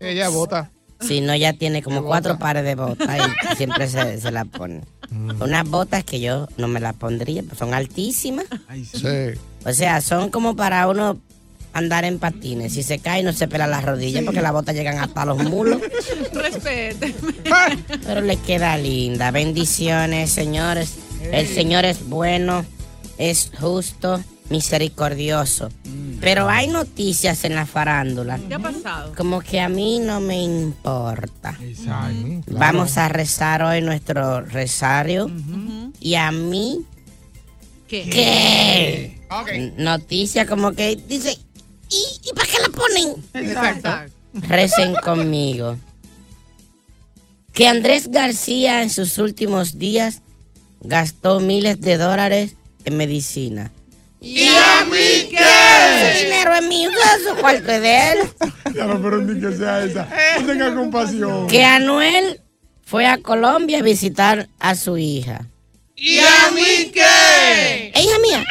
Ella 0.00 0.28
vota. 0.28 0.70
Si 1.00 1.20
no, 1.20 1.34
ya 1.36 1.52
tiene 1.52 1.80
como 1.82 2.00
¿Qué 2.00 2.06
cuatro 2.08 2.32
bota? 2.34 2.44
pares 2.44 2.64
de 2.64 2.74
botas 2.74 3.08
y 3.52 3.56
siempre 3.56 3.86
se, 3.88 4.20
se 4.20 4.30
la 4.32 4.44
pone. 4.44 4.80
Unas 5.40 5.68
botas 5.68 6.02
que 6.04 6.18
yo 6.20 6.48
no 6.56 6.66
me 6.68 6.80
las 6.80 6.94
pondría, 6.94 7.42
pues 7.44 7.58
son 7.58 7.72
altísimas. 7.72 8.46
Sí. 8.92 9.38
O 9.68 9.74
sea, 9.74 10.00
son 10.00 10.30
como 10.30 10.56
para 10.56 10.88
uno 10.88 11.18
andar 11.72 12.04
en 12.04 12.18
patines. 12.18 12.72
Si 12.72 12.82
se 12.82 12.98
cae, 12.98 13.22
no 13.22 13.32
se 13.32 13.48
pela 13.48 13.66
las 13.66 13.84
rodillas 13.84 14.24
porque 14.24 14.40
las 14.40 14.52
botas 14.52 14.74
llegan 14.74 14.98
hasta 14.98 15.24
los 15.24 15.38
mulos. 15.44 15.80
Respete. 16.32 17.14
Pero 18.04 18.20
le 18.20 18.36
queda 18.38 18.76
linda. 18.78 19.30
Bendiciones, 19.30 20.30
señores. 20.30 20.94
El 21.30 21.46
Señor 21.46 21.84
es 21.84 22.08
bueno, 22.08 22.64
es 23.18 23.50
justo, 23.60 24.22
misericordioso. 24.48 25.68
Pero 26.20 26.48
hay 26.48 26.68
noticias 26.68 27.44
en 27.44 27.54
la 27.54 27.66
farándula. 27.66 28.40
¿Qué 28.48 28.54
ha 28.54 28.58
pasado? 28.58 29.12
Como 29.16 29.40
que 29.40 29.60
a 29.60 29.68
mí 29.68 29.98
no 30.00 30.20
me 30.20 30.42
importa. 30.42 31.58
Vamos 32.50 32.96
a 32.96 33.08
rezar 33.08 33.62
hoy 33.62 33.82
nuestro 33.82 34.40
rosario. 34.40 35.30
Y 36.00 36.14
a 36.14 36.32
mí, 36.32 36.84
¿Qué? 37.86 38.08
¿qué? 38.10 39.17
Noticia 39.76 40.46
como 40.46 40.72
que 40.72 40.96
dice, 40.96 41.38
¿y, 41.90 42.04
¿y 42.24 42.32
para 42.34 42.46
qué 42.46 42.58
la 42.60 42.68
ponen? 42.68 43.24
Exacto. 43.34 44.12
Recen 44.48 44.94
conmigo. 44.96 45.76
Que 47.52 47.66
Andrés 47.66 48.08
García 48.10 48.82
en 48.82 48.90
sus 48.90 49.18
últimos 49.18 49.78
días 49.78 50.22
gastó 50.80 51.40
miles 51.40 51.80
de 51.80 51.96
dólares 51.96 52.54
en 52.84 52.96
medicina. 52.96 53.72
¿Y 54.20 54.48
a 54.48 54.84
mí 54.90 54.96
Ese 54.96 56.24
dinero 56.24 56.54
es 56.54 56.66
mío, 56.66 56.90
eso 56.90 57.36
cuarto 57.40 57.70
es 57.70 57.80
de 57.82 58.10
él. 58.12 58.18
Ya 58.74 58.84
no, 58.84 59.00
pero 59.02 59.18
ni 59.22 59.40
que 59.40 59.56
sea 59.56 59.82
esa. 59.82 60.06
No 60.40 60.46
tenga 60.46 60.74
compasión. 60.74 61.46
Que 61.48 61.64
Anuel 61.64 62.40
fue 62.84 63.06
a 63.06 63.18
Colombia 63.18 63.78
a 63.78 63.82
visitar 63.82 64.48
a 64.58 64.74
su 64.74 64.98
hija. 64.98 65.46
¿Y 65.96 66.18
a 66.18 66.50
mí 66.54 66.90
qué? 66.92 67.90
¿Es 67.94 68.04
hija 68.04 68.18
mía? 68.20 68.44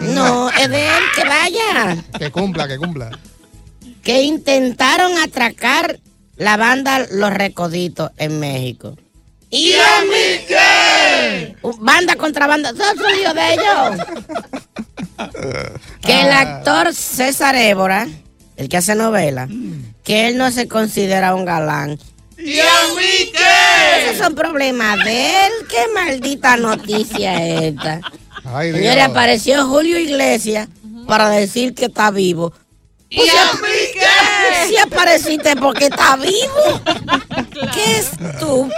No, 0.00 0.50
es 0.50 0.68
de 0.68 0.86
él, 0.86 1.04
que 1.14 1.24
vaya. 1.24 1.96
Que 2.18 2.30
cumpla, 2.30 2.68
que 2.68 2.76
cumpla. 2.78 3.10
Que 4.02 4.22
intentaron 4.22 5.18
atracar 5.18 5.98
la 6.36 6.56
banda 6.56 7.06
Los 7.10 7.32
Recoditos 7.32 8.10
en 8.18 8.38
México. 8.40 8.96
¿Y 9.50 9.72
a 9.74 10.02
mí 10.02 10.44
qué? 10.48 11.56
Banda 11.78 12.16
contra 12.16 12.46
banda, 12.46 12.72
todo 12.72 12.90
es 12.90 13.18
lío 13.18 13.32
de 13.32 13.54
ellos. 13.54 14.06
Que 16.02 16.20
el 16.22 16.30
actor 16.30 16.92
César 16.94 17.54
Évora, 17.54 18.06
el 18.56 18.68
que 18.68 18.76
hace 18.76 18.94
novela, 18.94 19.48
que 20.04 20.28
él 20.28 20.36
no 20.36 20.50
se 20.50 20.68
considera 20.68 21.34
un 21.34 21.44
galán. 21.44 21.98
¿Y 22.38 22.58
a 22.60 22.94
mí 22.96 23.32
qué? 23.32 24.04
Esos 24.04 24.18
son 24.18 24.34
problemas 24.34 25.02
de 25.04 25.46
él. 25.46 25.52
Qué 25.68 25.86
maldita 25.94 26.56
noticia 26.56 27.44
es 27.46 27.74
esta. 27.74 28.00
Ay, 28.52 28.72
Señores, 28.72 28.94
Dios. 28.96 29.08
apareció 29.10 29.66
Julio 29.66 29.98
Iglesias 29.98 30.68
para 31.06 31.28
decir 31.30 31.74
que 31.74 31.86
está 31.86 32.10
vivo. 32.10 32.52
¿Y 33.08 33.20
a 33.20 33.52
mí 33.54 33.68
qué? 33.92 34.68
Si 34.68 34.76
apareciste 34.78 35.54
porque 35.56 35.86
está 35.86 36.16
vivo. 36.16 36.80
Qué 37.72 37.98
estúpido. 37.98 38.72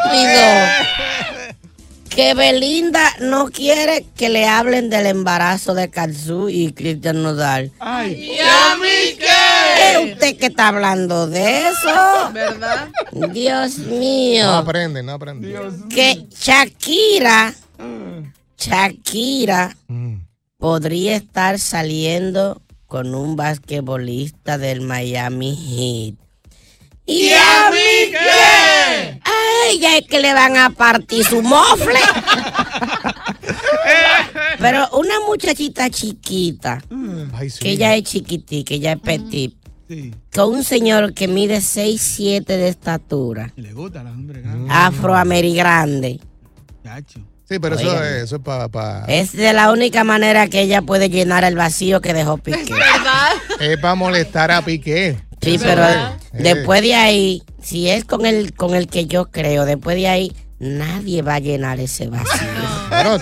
Que 2.09 2.35
Belinda 2.35 3.15
no 3.21 3.49
quiere 3.49 4.05
que 4.17 4.29
le 4.29 4.47
hablen 4.49 4.91
del 4.91 5.07
embarazo 5.07 5.73
de 5.75 5.89
Kazu 5.89 6.49
y 6.49 6.73
Cristian 6.73 7.23
Nodal. 7.23 7.71
¿Y 8.09 8.39
a 8.41 8.77
mí 8.77 9.17
qué? 9.19 9.93
¿Es 10.05 10.13
usted 10.13 10.37
que 10.37 10.47
está 10.47 10.69
hablando 10.69 11.29
de 11.29 11.69
eso? 11.69 12.31
¿Verdad? 12.33 12.89
Dios 13.13 13.79
No 13.79 13.97
mío. 13.97 14.51
aprende, 14.53 15.03
no 15.05 15.13
aprende. 15.13 15.55
Que 15.89 16.27
Shakira, 16.41 17.55
Shakira 18.59 19.77
podría 20.59 21.15
estar 21.17 21.59
saliendo 21.61 22.61
con 22.87 23.15
un 23.15 23.37
basquetbolista 23.37 24.59
del 24.59 24.81
Miami 24.81 25.55
Heat. 25.57 26.15
¿Y 27.07 27.31
a 27.31 27.71
mí 27.71 28.11
qué? 28.11 29.21
A 29.25 29.71
ella 29.71 29.97
es 29.99 30.07
que 30.07 30.21
le 30.21 30.35
van 30.35 30.57
a 30.57 30.71
partir 30.71 31.25
su 31.25 31.41
mofle. 31.43 32.01
Pero 34.59 34.89
una 34.91 35.21
muchachita 35.27 35.89
chiquita, 35.89 36.83
Ay, 37.33 37.49
sí. 37.51 37.61
que 37.61 37.71
ella 37.71 37.95
es 37.95 38.03
chiquitica, 38.05 38.69
que 38.69 38.75
ella 38.75 38.93
es 38.95 39.01
petit, 39.01 39.55
con 40.35 40.55
un 40.55 40.65
señor 40.65 41.15
que 41.15 41.29
mide 41.29 41.61
6, 41.61 42.01
7 42.01 42.57
de 42.57 42.69
estatura, 42.69 43.53
Le 43.57 43.73
gusta 43.73 44.03
la 44.03 44.11
hombre. 44.11 44.43
afroamerigrande. 44.69 46.19
Sí, 47.49 47.59
pero 47.59 47.77
eso 47.77 48.05
es, 48.05 48.25
eso 48.25 48.37
es 48.37 48.43
para 48.43 49.05
Es 49.09 49.33
de 49.33 49.53
la 49.55 49.73
única 49.73 50.05
manera 50.05 50.49
que 50.49 50.61
ella 50.61 50.83
puede 50.83 51.09
llenar 51.09 51.45
el 51.45 51.55
vacío 51.57 52.03
que 52.03 52.13
dejó 52.13 52.37
Piqué. 52.37 52.75
¿Verdad? 52.75 53.33
es 53.59 53.79
para 53.79 53.95
molestar 53.95 54.51
a 54.51 54.63
Piqué. 54.63 55.19
Sí, 55.41 55.59
pero 55.59 55.87
es. 55.89 55.99
después 56.33 56.83
de 56.83 56.95
ahí, 56.95 57.43
si 57.63 57.89
es 57.89 58.05
con 58.05 58.27
el, 58.27 58.53
con 58.55 58.75
el 58.75 58.89
que 58.89 59.07
yo 59.07 59.31
creo, 59.31 59.65
después 59.65 59.97
de 59.97 60.09
ahí, 60.09 60.37
nadie 60.59 61.23
va 61.23 61.37
a 61.37 61.39
llenar 61.39 61.81
ese 61.81 62.09
vacío. 62.09 62.49
Bueno, 62.91 63.19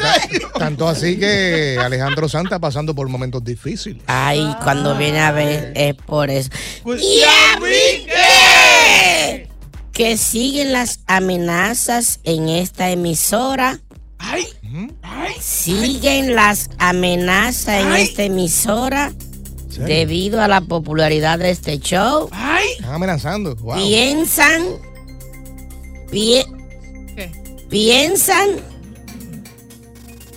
tanto 0.59 0.89
así 0.89 1.19
que 1.19 1.77
Alejandro 1.83 2.29
Sanz 2.29 2.45
está 2.45 2.59
pasando 2.61 2.95
por 2.95 3.09
momentos 3.09 3.45
difíciles. 3.45 4.03
Ay, 4.07 4.55
cuando 4.63 4.97
viene 4.97 5.21
a 5.21 5.33
ver, 5.33 5.73
es 5.75 5.95
por 5.95 6.31
eso. 6.31 6.51
Pues, 6.85 7.03
¿Y 7.03 7.23
a 7.23 7.61
mí 7.61 8.07
qué? 8.07 9.49
Que 9.93 10.17
siguen 10.17 10.73
las 10.73 11.01
amenazas 11.07 12.21
en 12.23 12.49
esta 12.49 12.91
emisora. 12.91 13.81
Siguen 15.41 16.35
las 16.35 16.71
amenazas 16.79 17.83
en 17.83 17.93
esta 17.93 18.25
emisora 18.25 19.13
debido 19.79 20.41
a 20.41 20.49
la 20.49 20.61
popularidad 20.61 21.39
de 21.39 21.51
este 21.51 21.79
show. 21.79 22.31
Están 22.73 22.95
amenazando. 22.95 23.55
Wow. 23.57 23.77
Piensan, 23.77 24.63
piensan 27.69 28.49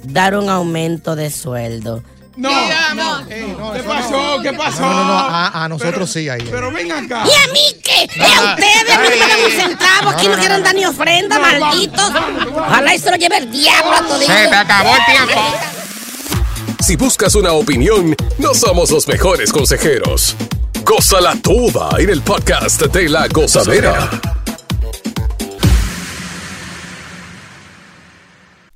dar 0.03 0.35
un 0.35 0.49
aumento 0.49 1.15
de 1.15 1.29
sueldo. 1.29 2.03
No, 2.39 2.49
no. 2.95 3.27
¿Qué 3.27 3.83
pasó? 3.83 4.41
¿Qué 4.41 4.53
pasó? 4.53 4.81
No, 4.81 4.93
no, 4.93 5.03
no, 5.05 5.13
a, 5.19 5.65
a 5.65 5.69
nosotros 5.69 6.09
sí 6.09 6.29
ahí. 6.29 6.47
Pero 6.49 6.71
ven 6.71 6.89
acá. 6.91 7.23
¿Y 7.25 7.49
a 7.49 7.51
mí 7.51 7.59
qué? 7.83 8.09
¿Y 8.15 8.21
a 8.21 8.51
ustedes 8.51 8.83
no 8.87 9.01
me 9.01 9.17
dan 9.17 9.39
un 9.45 9.51
centavo? 9.51 10.09
Aquí 10.11 10.23
no, 10.27 10.29
no, 10.29 10.35
no, 10.35 10.39
quieren 10.39 10.51
mandar 10.51 10.75
ni 10.75 10.85
ofrenda, 10.85 11.39
malditos. 11.39 12.11
Ojalá 12.55 12.95
y 12.95 12.99
se 12.99 13.11
lo 13.11 13.17
lleve 13.17 13.37
el 13.39 13.51
diablo 13.51 13.91
a 13.91 14.07
todito. 14.07 14.31
Se 14.31 14.47
te 14.47 14.55
acabó 14.55 14.95
el 14.95 15.05
tiempo. 15.05 15.41
Si 16.79 16.95
buscas 16.95 17.35
una 17.35 17.51
opinión, 17.51 18.15
no 18.37 18.53
somos 18.53 18.89
los 18.89 19.05
mejores 19.07 19.51
consejeros. 19.51 20.35
Gózala 20.83 21.35
toda 21.43 21.89
en 21.99 22.09
el 22.09 22.21
podcast 22.21 22.81
de 22.81 23.09
la 23.09 23.27
gozadera. 23.27 24.09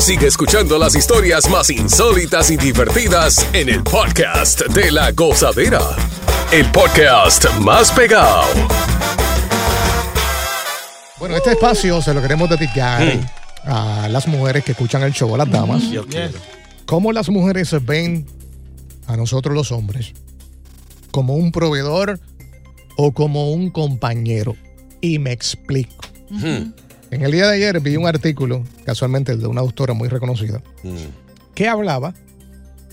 Sigue 0.00 0.28
escuchando 0.28 0.78
las 0.78 0.94
historias 0.94 1.48
más 1.50 1.68
insólitas 1.68 2.50
y 2.50 2.56
divertidas 2.56 3.46
en 3.52 3.68
el 3.68 3.82
podcast 3.82 4.62
de 4.68 4.90
la 4.90 5.12
gozadera. 5.12 5.78
El 6.50 6.64
podcast 6.72 7.44
más 7.60 7.92
pegado. 7.92 8.44
Bueno, 11.18 11.36
este 11.36 11.52
espacio 11.52 12.00
se 12.00 12.14
lo 12.14 12.22
queremos 12.22 12.48
dedicar 12.48 13.20
a 13.64 14.08
las 14.08 14.26
mujeres 14.26 14.64
que 14.64 14.72
escuchan 14.72 15.02
el 15.02 15.12
show, 15.12 15.34
a 15.34 15.38
las 15.38 15.50
damas. 15.50 15.90
Yo 15.90 16.06
quiero. 16.06 16.38
¿Cómo 16.86 17.12
las 17.12 17.28
mujeres 17.28 17.76
ven 17.84 18.24
a 19.06 19.18
nosotros 19.18 19.54
los 19.54 19.70
hombres? 19.70 20.14
¿Como 21.10 21.34
un 21.34 21.52
proveedor 21.52 22.18
o 22.96 23.12
como 23.12 23.52
un 23.52 23.70
compañero? 23.70 24.56
Y 25.02 25.18
me 25.18 25.32
explico. 25.32 26.06
Hmm. 26.30 26.72
En 27.10 27.22
el 27.22 27.32
día 27.32 27.48
de 27.48 27.56
ayer 27.56 27.80
vi 27.80 27.96
un 27.96 28.06
artículo, 28.06 28.64
casualmente 28.84 29.36
de 29.36 29.46
una 29.46 29.62
doctora 29.62 29.94
muy 29.94 30.08
reconocida, 30.08 30.62
que 31.54 31.68
hablaba 31.68 32.14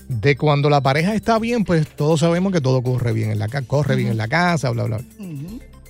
de 0.08 0.36
cuando 0.36 0.70
la 0.70 0.80
pareja 0.80 1.14
está 1.14 1.38
bien, 1.38 1.64
pues 1.64 1.86
todos 1.86 2.20
sabemos 2.20 2.52
que 2.52 2.60
todo 2.60 2.82
corre 2.82 3.12
bien 3.12 3.30
en 3.30 3.38
la, 3.38 3.48
ca- 3.48 3.62
corre 3.62 3.94
bien 3.94 4.08
en 4.08 4.16
la 4.16 4.26
casa, 4.28 4.70
bla, 4.70 4.84
bla. 4.84 5.00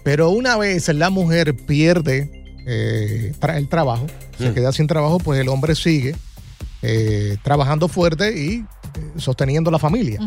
Pero 0.04 0.30
una 0.30 0.56
vez 0.56 0.88
la 0.88 1.08
mujer 1.11 1.54
pierde 1.66 2.44
eh, 2.66 3.32
el 3.54 3.68
trabajo, 3.68 4.06
se 4.38 4.50
Mm. 4.50 4.54
queda 4.54 4.73
sin 4.73 4.87
trabajo, 4.87 5.18
pues 5.18 5.40
el 5.40 5.49
hombre 5.49 5.75
sigue 5.75 6.14
eh, 6.82 7.37
trabajando 7.42 7.88
fuerte 7.88 8.38
y 8.38 8.50
eh, 8.58 8.64
sosteniendo 9.16 9.70
la 9.70 9.78
familia. 9.78 10.20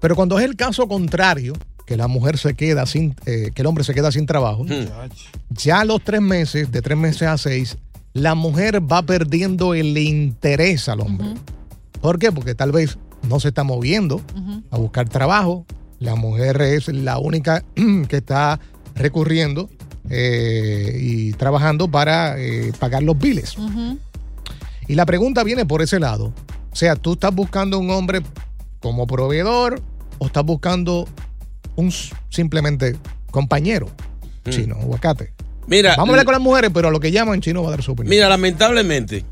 Pero 0.00 0.14
cuando 0.16 0.38
es 0.38 0.44
el 0.44 0.56
caso 0.56 0.86
contrario, 0.88 1.54
que 1.86 1.96
la 1.96 2.08
mujer 2.08 2.36
se 2.36 2.54
queda 2.54 2.84
sin, 2.84 3.14
eh, 3.24 3.52
que 3.54 3.62
el 3.62 3.66
hombre 3.66 3.84
se 3.84 3.94
queda 3.94 4.12
sin 4.12 4.26
trabajo, 4.26 4.64
Hmm. 4.64 4.86
ya 5.50 5.80
a 5.80 5.84
los 5.84 6.02
tres 6.02 6.20
meses, 6.20 6.70
de 6.70 6.82
tres 6.82 6.98
meses 6.98 7.22
a 7.22 7.38
seis, 7.38 7.78
la 8.12 8.34
mujer 8.34 8.80
va 8.90 9.02
perdiendo 9.02 9.72
el 9.74 9.96
interés 9.96 10.88
al 10.88 11.00
hombre. 11.00 11.28
¿Por 12.00 12.18
qué? 12.18 12.32
Porque 12.32 12.54
tal 12.54 12.72
vez 12.72 12.98
no 13.28 13.40
se 13.40 13.48
está 13.48 13.62
moviendo 13.64 14.20
a 14.70 14.78
buscar 14.78 15.08
trabajo. 15.08 15.64
La 15.98 16.14
mujer 16.14 16.60
es 16.60 16.88
la 16.88 17.18
única 17.18 17.62
que 18.08 18.16
está 18.16 18.58
recurriendo 18.94 19.68
eh, 20.10 20.98
y 21.00 21.32
trabajando 21.34 21.88
para 21.88 22.38
eh, 22.38 22.72
pagar 22.78 23.02
los 23.02 23.18
biles. 23.18 23.56
Y 24.88 24.94
la 24.94 25.06
pregunta 25.06 25.42
viene 25.44 25.66
por 25.66 25.82
ese 25.82 25.98
lado. 26.00 26.32
O 26.72 26.76
sea, 26.76 26.96
¿tú 26.96 27.14
estás 27.14 27.34
buscando 27.34 27.78
un 27.78 27.90
hombre 27.90 28.22
como 28.80 29.06
proveedor 29.06 29.80
o 30.18 30.26
estás 30.26 30.44
buscando 30.44 31.08
un 31.76 31.92
simplemente 32.30 32.96
compañero? 33.30 33.88
Chino, 34.48 34.76
aguacate. 34.76 35.32
Mira, 35.66 35.90
Vamos 35.96 36.10
a 36.10 36.12
hablar 36.12 36.24
con 36.24 36.32
las 36.32 36.40
mujeres, 36.42 36.70
pero 36.72 36.88
a 36.88 36.90
lo 36.90 37.00
que 37.00 37.10
llaman 37.10 37.40
chino 37.40 37.62
va 37.62 37.68
a 37.68 37.70
dar 37.72 37.82
su 37.82 37.92
opinión. 37.92 38.10
Mira, 38.10 38.28
lamentablemente, 38.28 39.24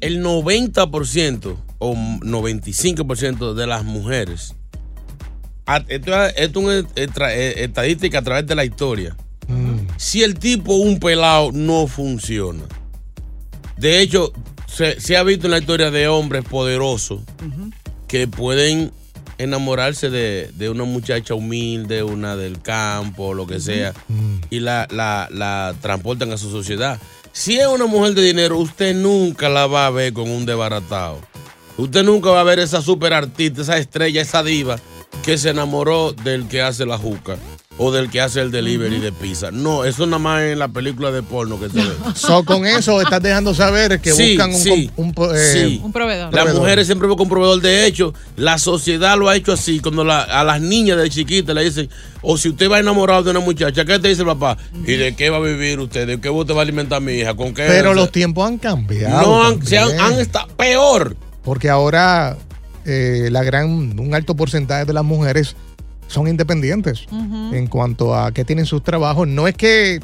el 0.00 0.22
90% 0.24 1.56
o 1.78 1.94
95% 1.94 3.54
de 3.54 3.66
las 3.66 3.84
mujeres, 3.84 4.54
esto 5.88 6.24
es, 6.24 6.34
esto 6.36 6.60
es 6.60 6.66
una 6.66 6.88
eh, 7.30 7.54
estadística 7.58 8.18
a 8.18 8.22
través 8.22 8.46
de 8.46 8.54
la 8.54 8.64
historia, 8.64 9.16
Mm. 9.48 9.88
si 9.96 10.22
el 10.22 10.38
tipo 10.38 10.74
un 10.76 11.00
pelado 11.00 11.50
no 11.52 11.88
funciona. 11.88 12.62
De 13.76 14.00
hecho, 14.00 14.32
se, 14.68 15.00
se 15.00 15.16
ha 15.16 15.24
visto 15.24 15.48
en 15.48 15.50
la 15.50 15.58
historia 15.58 15.90
de 15.90 16.06
hombres 16.06 16.44
poderosos 16.44 17.22
que 18.06 18.28
pueden 18.28 18.92
enamorarse 19.42 20.08
de, 20.10 20.50
de 20.54 20.70
una 20.70 20.84
muchacha 20.84 21.34
humilde, 21.34 22.02
una 22.02 22.36
del 22.36 22.60
campo, 22.60 23.34
lo 23.34 23.46
que 23.46 23.60
sea, 23.60 23.92
y 24.50 24.60
la, 24.60 24.86
la, 24.90 25.28
la 25.30 25.74
transportan 25.80 26.32
a 26.32 26.38
su 26.38 26.50
sociedad. 26.50 26.98
Si 27.32 27.58
es 27.58 27.66
una 27.66 27.86
mujer 27.86 28.14
de 28.14 28.22
dinero, 28.22 28.58
usted 28.58 28.94
nunca 28.94 29.48
la 29.48 29.66
va 29.66 29.86
a 29.86 29.90
ver 29.90 30.12
con 30.12 30.30
un 30.30 30.46
desbaratado. 30.46 31.18
Usted 31.78 32.04
nunca 32.04 32.30
va 32.30 32.40
a 32.40 32.44
ver 32.44 32.58
esa 32.58 32.82
super 32.82 33.12
artista, 33.14 33.62
esa 33.62 33.78
estrella, 33.78 34.20
esa 34.20 34.42
diva 34.42 34.78
que 35.24 35.38
se 35.38 35.50
enamoró 35.50 36.12
del 36.12 36.46
que 36.48 36.62
hace 36.62 36.84
la 36.84 36.98
juca 36.98 37.36
o 37.78 37.90
del 37.90 38.10
que 38.10 38.20
hace 38.20 38.40
el 38.40 38.50
delivery 38.50 39.00
de 39.00 39.12
pizza. 39.12 39.50
No, 39.50 39.84
eso 39.84 40.04
nada 40.06 40.18
más 40.18 40.42
en 40.42 40.58
la 40.58 40.68
película 40.68 41.10
de 41.10 41.22
porno 41.22 41.58
que 41.58 41.68
se 41.70 41.76
ve. 41.78 41.92
So, 42.14 42.44
con 42.44 42.66
eso 42.66 43.00
estás 43.00 43.22
dejando 43.22 43.54
saber 43.54 43.98
que 44.00 44.12
Sí, 44.12 44.30
buscan 44.36 44.50
un, 44.54 44.60
sí, 44.60 44.90
com- 44.94 45.06
un 45.06 45.14
po- 45.14 45.34
eh, 45.34 45.52
sí. 45.52 45.80
Un 45.82 45.90
proveedor. 45.92 46.32
Las 46.34 46.54
mujeres 46.54 46.86
siempre 46.86 47.08
buscan 47.08 47.24
un 47.24 47.30
proveedor. 47.30 47.60
De 47.62 47.86
hecho, 47.86 48.12
la 48.36 48.58
sociedad 48.58 49.16
lo 49.18 49.28
ha 49.28 49.36
hecho 49.36 49.52
así. 49.52 49.80
Cuando 49.80 50.04
la- 50.04 50.22
a 50.22 50.44
las 50.44 50.60
niñas 50.60 50.98
de 50.98 51.08
chiquita 51.08 51.54
le 51.54 51.64
dicen, 51.64 51.88
o 52.20 52.36
si 52.36 52.50
usted 52.50 52.70
va 52.70 52.78
enamorado 52.78 53.22
de 53.22 53.30
una 53.30 53.40
muchacha, 53.40 53.84
¿qué 53.86 53.98
te 53.98 54.08
dice 54.08 54.20
el 54.20 54.28
papá? 54.28 54.58
¿Y 54.86 54.92
de 54.96 55.16
qué 55.16 55.30
va 55.30 55.38
a 55.38 55.40
vivir 55.40 55.80
usted? 55.80 56.06
¿De 56.06 56.20
qué 56.20 56.28
usted 56.28 56.54
va 56.54 56.58
a 56.58 56.62
alimentar 56.62 56.98
a 56.98 57.00
mi 57.00 57.12
hija? 57.14 57.34
¿Con 57.34 57.54
qué? 57.54 57.64
Pero 57.66 57.94
los 57.94 58.12
tiempos 58.12 58.46
han 58.46 58.58
cambiado. 58.58 59.22
no 59.22 59.44
han, 59.44 59.66
se 59.66 59.78
han, 59.78 59.98
han 59.98 60.20
estado 60.20 60.46
peor. 60.56 61.16
Porque 61.42 61.70
ahora 61.70 62.36
eh, 62.84 63.28
la 63.32 63.42
gran, 63.42 63.98
un 63.98 64.14
alto 64.14 64.36
porcentaje 64.36 64.84
de 64.84 64.92
las 64.92 65.04
mujeres 65.04 65.56
son 66.12 66.28
independientes 66.28 67.06
en 67.10 67.66
cuanto 67.66 68.14
a 68.14 68.32
que 68.32 68.44
tienen 68.44 68.66
sus 68.66 68.82
trabajos. 68.84 69.26
No 69.26 69.48
es 69.48 69.54
que 69.54 70.00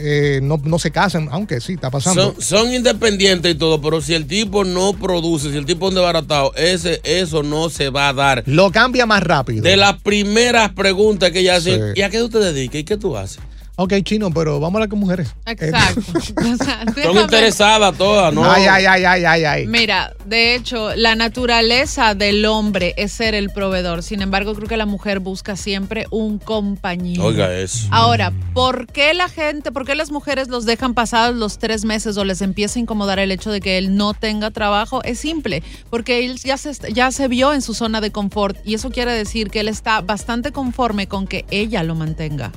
eh, 0.00 0.38
no, 0.42 0.60
no 0.62 0.78
se 0.78 0.92
casen, 0.92 1.28
aunque 1.32 1.60
sí, 1.60 1.72
está 1.72 1.90
pasando. 1.90 2.34
Son, 2.34 2.42
son 2.42 2.72
independientes 2.74 3.52
y 3.52 3.54
todo, 3.56 3.80
pero 3.80 4.00
si 4.00 4.14
el 4.14 4.26
tipo 4.26 4.64
no 4.64 4.92
produce, 4.92 5.50
si 5.50 5.56
el 5.56 5.66
tipo 5.66 5.86
es 5.86 5.90
un 5.90 5.94
desbaratado, 5.96 6.54
ese, 6.54 7.00
eso 7.02 7.42
no 7.42 7.68
se 7.68 7.90
va 7.90 8.08
a 8.08 8.12
dar. 8.12 8.42
Lo 8.46 8.70
cambia 8.70 9.06
más 9.06 9.22
rápido. 9.24 9.62
De 9.62 9.76
las 9.76 10.00
primeras 10.00 10.70
preguntas 10.72 11.32
que 11.32 11.40
ella 11.40 11.56
hace, 11.56 11.74
Sí. 11.74 11.80
¿y 11.96 12.02
a 12.02 12.10
qué 12.10 12.18
tú 12.18 12.28
te 12.28 12.38
dedicas? 12.38 12.76
¿Y 12.80 12.84
qué 12.84 12.96
tú 12.96 13.16
haces? 13.16 13.40
Ok, 13.80 13.94
chino, 14.02 14.32
pero 14.32 14.58
vamos 14.58 14.74
a 14.74 14.78
hablar 14.78 14.88
con 14.88 14.98
mujeres. 14.98 15.32
Exacto. 15.46 16.00
O 16.48 16.56
sea, 16.56 16.84
Son 17.00 17.16
interesadas 17.16 17.96
todas, 17.96 18.34
¿no? 18.34 18.42
Ay, 18.50 18.64
ay, 18.68 18.86
ay, 18.86 19.04
ay, 19.04 19.24
ay, 19.24 19.44
ay. 19.44 19.66
Mira, 19.68 20.14
de 20.26 20.56
hecho, 20.56 20.96
la 20.96 21.14
naturaleza 21.14 22.16
del 22.16 22.44
hombre 22.46 22.94
es 22.96 23.12
ser 23.12 23.36
el 23.36 23.50
proveedor. 23.50 24.02
Sin 24.02 24.20
embargo, 24.20 24.54
creo 24.56 24.66
que 24.66 24.76
la 24.76 24.86
mujer 24.86 25.20
busca 25.20 25.54
siempre 25.54 26.06
un 26.10 26.38
compañero. 26.38 27.22
Oiga 27.22 27.54
eso. 27.54 27.86
Ahora, 27.92 28.32
¿por 28.52 28.88
qué 28.88 29.14
la 29.14 29.28
gente, 29.28 29.70
por 29.70 29.84
qué 29.84 29.94
las 29.94 30.10
mujeres 30.10 30.48
los 30.48 30.64
dejan 30.64 30.94
pasados 30.94 31.36
los 31.36 31.58
tres 31.58 31.84
meses 31.84 32.16
o 32.16 32.24
les 32.24 32.42
empieza 32.42 32.80
a 32.80 32.82
incomodar 32.82 33.20
el 33.20 33.30
hecho 33.30 33.52
de 33.52 33.60
que 33.60 33.78
él 33.78 33.96
no 33.96 34.12
tenga 34.12 34.50
trabajo? 34.50 35.04
Es 35.04 35.20
simple, 35.20 35.62
porque 35.88 36.24
él 36.24 36.38
ya 36.38 36.56
se, 36.56 36.72
ya 36.92 37.12
se 37.12 37.28
vio 37.28 37.54
en 37.54 37.62
su 37.62 37.74
zona 37.74 38.00
de 38.00 38.10
confort 38.10 38.56
y 38.64 38.74
eso 38.74 38.90
quiere 38.90 39.12
decir 39.12 39.50
que 39.50 39.60
él 39.60 39.68
está 39.68 40.00
bastante 40.00 40.50
conforme 40.50 41.06
con 41.06 41.28
que 41.28 41.44
ella 41.50 41.84
lo 41.84 41.94
mantenga. 41.94 42.50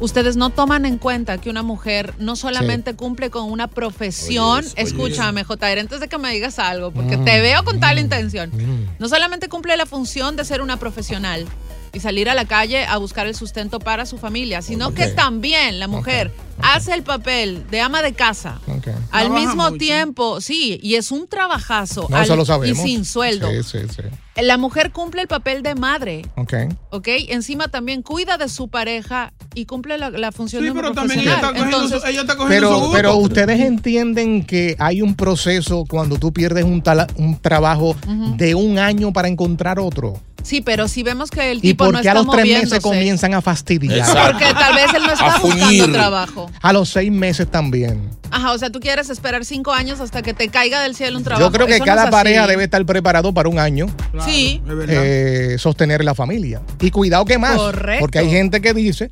Ustedes 0.00 0.36
no 0.36 0.39
toman 0.48 0.86
en 0.86 0.96
cuenta 0.96 1.36
que 1.36 1.50
una 1.50 1.62
mujer 1.62 2.14
no 2.18 2.36
solamente 2.36 2.94
cumple 2.94 3.28
con 3.28 3.50
una 3.52 3.68
profesión, 3.68 4.64
Oye, 4.64 4.72
escúchame, 4.76 5.44
JR, 5.44 5.78
antes 5.78 6.00
de 6.00 6.08
que 6.08 6.16
me 6.16 6.32
digas 6.32 6.58
algo, 6.58 6.90
porque 6.90 7.18
te 7.18 7.42
veo 7.42 7.62
con 7.64 7.78
tal 7.80 7.98
intención. 7.98 8.50
No 8.98 9.08
solamente 9.10 9.50
cumple 9.50 9.76
la 9.76 9.84
función 9.84 10.36
de 10.36 10.46
ser 10.46 10.62
una 10.62 10.78
profesional 10.78 11.46
y 11.92 12.00
salir 12.00 12.28
a 12.30 12.34
la 12.34 12.44
calle 12.44 12.84
a 12.84 12.96
buscar 12.98 13.26
el 13.26 13.34
sustento 13.34 13.78
para 13.80 14.06
su 14.06 14.18
familia, 14.18 14.62
sino 14.62 14.92
que 14.94 15.08
también 15.08 15.78
la 15.80 15.88
mujer 15.88 16.32
hace 16.62 16.92
el 16.94 17.02
papel 17.02 17.64
de 17.70 17.80
ama 17.80 18.02
de 18.02 18.12
casa. 18.12 18.60
Al 18.68 18.80
Trabaja 19.26 19.28
mismo 19.46 19.64
mucho. 19.64 19.76
tiempo, 19.78 20.40
sí, 20.40 20.78
y 20.82 20.94
es 20.96 21.10
un 21.10 21.26
trabajazo. 21.26 22.06
No, 22.10 22.16
al- 22.16 22.24
eso 22.24 22.36
lo 22.36 22.42
y 22.42 22.46
sabemos. 22.46 22.82
sin 22.82 23.04
sueldo. 23.04 23.48
Sí, 23.50 23.62
sí, 23.62 23.78
sí. 23.96 24.02
La 24.42 24.56
mujer 24.56 24.92
cumple 24.92 25.22
el 25.22 25.28
papel 25.28 25.62
de 25.62 25.74
madre. 25.74 26.22
Ok. 26.36 26.54
¿ok? 26.90 27.08
Encima 27.28 27.68
también 27.68 28.02
cuida 28.02 28.38
de 28.38 28.48
su 28.48 28.68
pareja 28.68 29.32
y 29.54 29.66
cumple 29.66 29.98
la, 29.98 30.10
la 30.10 30.32
función 30.32 30.62
Sí, 30.62 30.68
de 30.68 30.74
pero 30.74 30.92
también 30.92 31.20
ella 31.20 31.34
está 31.34 31.48
cogiendo, 31.48 31.76
Entonces, 31.76 32.02
su, 32.02 32.06
ella 32.08 32.20
está 32.22 32.36
cogiendo 32.36 32.68
su 32.68 32.72
Pero, 32.74 32.78
gusto. 32.80 32.92
pero 32.96 33.16
ustedes 33.16 33.60
entienden 33.60 34.44
que 34.46 34.76
hay 34.78 35.02
un 35.02 35.14
proceso 35.16 35.84
cuando 35.88 36.18
tú 36.18 36.32
pierdes 36.32 36.64
un, 36.64 36.82
tala- 36.82 37.08
un 37.16 37.38
trabajo 37.38 37.96
de 38.36 38.54
un 38.54 38.78
año 38.78 39.12
para 39.12 39.28
encontrar 39.28 39.78
otro. 39.80 40.20
Sí, 40.42 40.60
pero 40.60 40.88
si 40.88 41.02
vemos 41.02 41.30
que 41.30 41.50
el 41.50 41.58
¿Y 41.58 41.60
tipo 41.60 41.84
por 41.84 41.94
no 41.94 42.00
qué 42.00 42.08
a 42.08 42.12
está 42.12 42.22
los 42.24 42.34
tres 42.34 42.46
meses 42.62 42.80
comienzan 42.80 43.34
a 43.34 43.42
fastidiar? 43.42 43.98
Exacto. 43.98 44.32
Porque 44.38 44.54
tal 44.54 44.74
vez 44.74 44.94
él 44.94 45.02
no 45.06 45.12
está 45.12 45.34
A 45.34 45.38
buscando 45.38 45.92
trabajo. 45.92 46.50
A 46.60 46.72
los 46.72 46.88
seis 46.88 47.10
meses 47.12 47.50
también. 47.50 48.10
Ajá, 48.30 48.52
o 48.52 48.58
sea, 48.58 48.70
tú 48.70 48.78
quieres 48.80 49.10
esperar 49.10 49.44
cinco 49.44 49.72
años 49.72 50.00
hasta 50.00 50.22
que 50.22 50.32
te 50.34 50.48
caiga 50.48 50.80
del 50.82 50.94
cielo 50.94 51.18
un 51.18 51.24
trabajo. 51.24 51.46
Yo 51.46 51.52
creo 51.52 51.66
que 51.66 51.74
Eso 51.74 51.80
no 51.80 51.86
cada 51.86 52.02
así. 52.04 52.10
pareja 52.12 52.46
debe 52.46 52.64
estar 52.64 52.84
preparado 52.86 53.34
para 53.34 53.48
un 53.48 53.58
año 53.58 53.86
Sí. 54.24 54.62
Es 54.68 54.76
verdad. 54.76 54.96
eh, 55.04 55.56
sostener 55.58 56.04
la 56.04 56.14
familia. 56.14 56.60
Y 56.80 56.90
cuidado 56.90 57.24
que 57.24 57.38
más, 57.38 57.56
Correcto. 57.56 58.00
porque 58.00 58.20
hay 58.20 58.30
gente 58.30 58.60
que 58.60 58.72
dice 58.72 59.10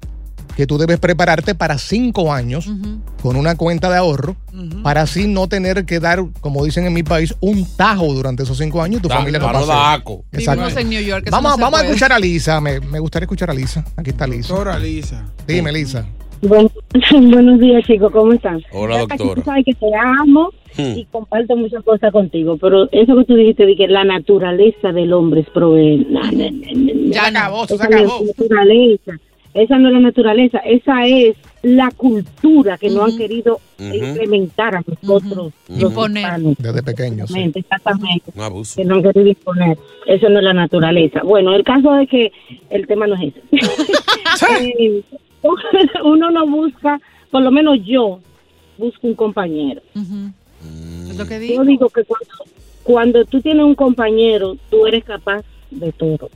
que 0.59 0.67
tú 0.67 0.77
debes 0.77 0.99
prepararte 0.99 1.55
para 1.55 1.79
cinco 1.79 2.33
años 2.33 2.69
con 3.23 3.37
una 3.37 3.57
cuenta 3.57 3.89
de 3.89 3.97
ahorro 3.97 4.35
para 4.83 5.03
así 5.03 5.29
no 5.29 5.47
tener 5.47 5.85
que 5.87 6.01
dar, 6.01 6.19
como 6.41 6.65
dicen 6.65 6.85
en 6.85 6.93
mi 6.93 7.05
país, 7.05 7.33
un 7.39 7.65
tajo 7.77 8.13
durante 8.13 8.43
esos 8.43 8.59
cinco 8.59 8.83
años 8.83 8.99
y 8.99 9.03
tu 9.03 9.09
Da- 9.09 9.19
familia 9.19 9.39
no. 9.39 9.47
Exacto. 9.61 10.25
Vivimos 10.33 10.77
en 10.77 10.89
New 10.91 11.01
York. 11.01 11.29
Vamos, 11.31 11.57
no 11.59 11.65
vamos 11.67 11.81
a 11.81 11.85
escuchar 11.85 12.13
a 12.13 12.19
Lisa. 12.19 12.61
Me, 12.61 12.81
me 12.81 12.99
gustaría 12.99 13.27
escuchar 13.27 13.51
a 13.51 13.55
Lisa. 13.55 13.85
Aquí 13.97 14.11
está 14.11 14.27
Lisa. 14.27 14.49
Doctora 14.53 14.81
Lisa. 14.81 15.25
Dime, 15.47 15.71
Lisa. 15.71 16.05
Buen- 16.43 16.69
buenos 17.31 17.61
días, 17.61 17.85
chicos, 17.87 18.11
¿cómo 18.11 18.33
están? 18.33 18.61
Hola, 18.73 18.97
Aquí 19.03 19.07
doctora. 19.17 19.35
Tú 19.37 19.43
sabes 19.43 19.65
que 19.65 19.75
te 19.75 19.87
amo 19.95 20.51
Hmm. 20.77 20.97
y 20.99 21.05
comparto 21.07 21.57
muchas 21.57 21.83
cosas 21.83 22.13
contigo, 22.13 22.57
pero 22.61 22.89
eso 22.93 23.17
que 23.17 23.25
tú 23.25 23.35
dijiste 23.37 23.65
de 23.65 23.75
que 23.75 23.89
la 23.89 24.05
naturaleza 24.05 24.93
del 24.93 25.13
hombre 25.13 25.41
es 25.41 25.47
no. 25.55 26.21
Ya 27.11 27.27
acabó, 27.29 27.67
se 27.67 27.75
acabó. 27.75 28.21
es 28.23 28.39
naturaleza. 28.39 29.13
Esa 29.63 29.79
no 29.79 29.89
es 29.89 29.95
la 29.95 30.01
naturaleza, 30.01 30.59
esa 30.59 31.07
es 31.07 31.37
la 31.63 31.91
cultura 31.91 32.79
que 32.79 32.89
no 32.91 33.05
han 33.05 33.17
querido 33.17 33.61
implementar 33.79 34.77
a 34.77 34.83
nosotros, 34.87 35.53
los 35.69 35.81
Imponer. 35.83 36.23
hispanos. 36.23 36.55
Desde 36.59 36.83
pequeño, 36.83 37.27
sí. 37.27 37.51
Exactamente. 37.55 38.31
Un 38.35 38.43
abuso. 38.43 38.77
Que 38.77 38.85
no 38.85 38.95
han 38.97 39.03
querido 39.03 39.27
imponer. 39.29 39.79
Eso 40.07 40.29
no 40.29 40.39
es 40.39 40.45
la 40.45 40.53
naturaleza. 40.55 41.23
Bueno, 41.25 41.55
el 41.55 41.65
caso 41.65 41.99
es 41.99 42.09
que 42.09 42.33
el 42.71 42.87
tema 42.87 43.07
no 43.07 43.15
es 43.17 43.35
ese. 43.35 43.43
Eh, 44.51 45.03
Uno 46.05 46.31
no 46.31 46.47
busca, 46.47 47.01
por 47.31 47.43
lo 47.43 47.51
menos 47.51 47.79
yo, 47.85 48.21
busco 48.77 49.07
un 49.07 49.15
compañero. 49.15 49.81
Ujú. 49.95 50.31
Es 51.11 51.17
lo 51.17 51.27
que 51.27 51.35
Yo 51.35 51.41
digo. 51.41 51.65
digo 51.65 51.89
que 51.89 52.05
cuando, 52.05 52.35
cuando 52.83 53.25
tú 53.25 53.41
tienes 53.41 53.65
un 53.65 53.75
compañero, 53.75 54.57
tú 54.71 54.87
eres 54.87 55.05
capaz 55.05 55.43
de 55.71 55.93
todo. 55.93 56.31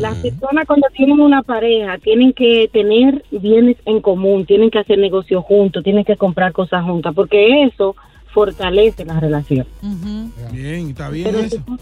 Las 0.00 0.16
personas 0.18 0.66
cuando 0.66 0.86
tienen 0.96 1.20
una 1.20 1.42
pareja 1.42 1.98
tienen 1.98 2.32
que 2.32 2.68
tener 2.72 3.24
bienes 3.30 3.76
en 3.84 4.00
común, 4.00 4.44
tienen 4.46 4.70
que 4.70 4.78
hacer 4.78 4.98
negocios 4.98 5.44
juntos, 5.44 5.82
tienen 5.84 6.04
que 6.04 6.16
comprar 6.16 6.52
cosas 6.52 6.84
juntas, 6.84 7.14
porque 7.14 7.64
eso 7.64 7.96
fortalece 8.32 9.04
la 9.04 9.18
relación. 9.20 9.66
Bien, 10.52 10.90
está 10.90 11.08
bien 11.10 11.24
Pero 11.26 11.38
eso. 11.40 11.56
si 11.56 11.62
tú- 11.62 11.78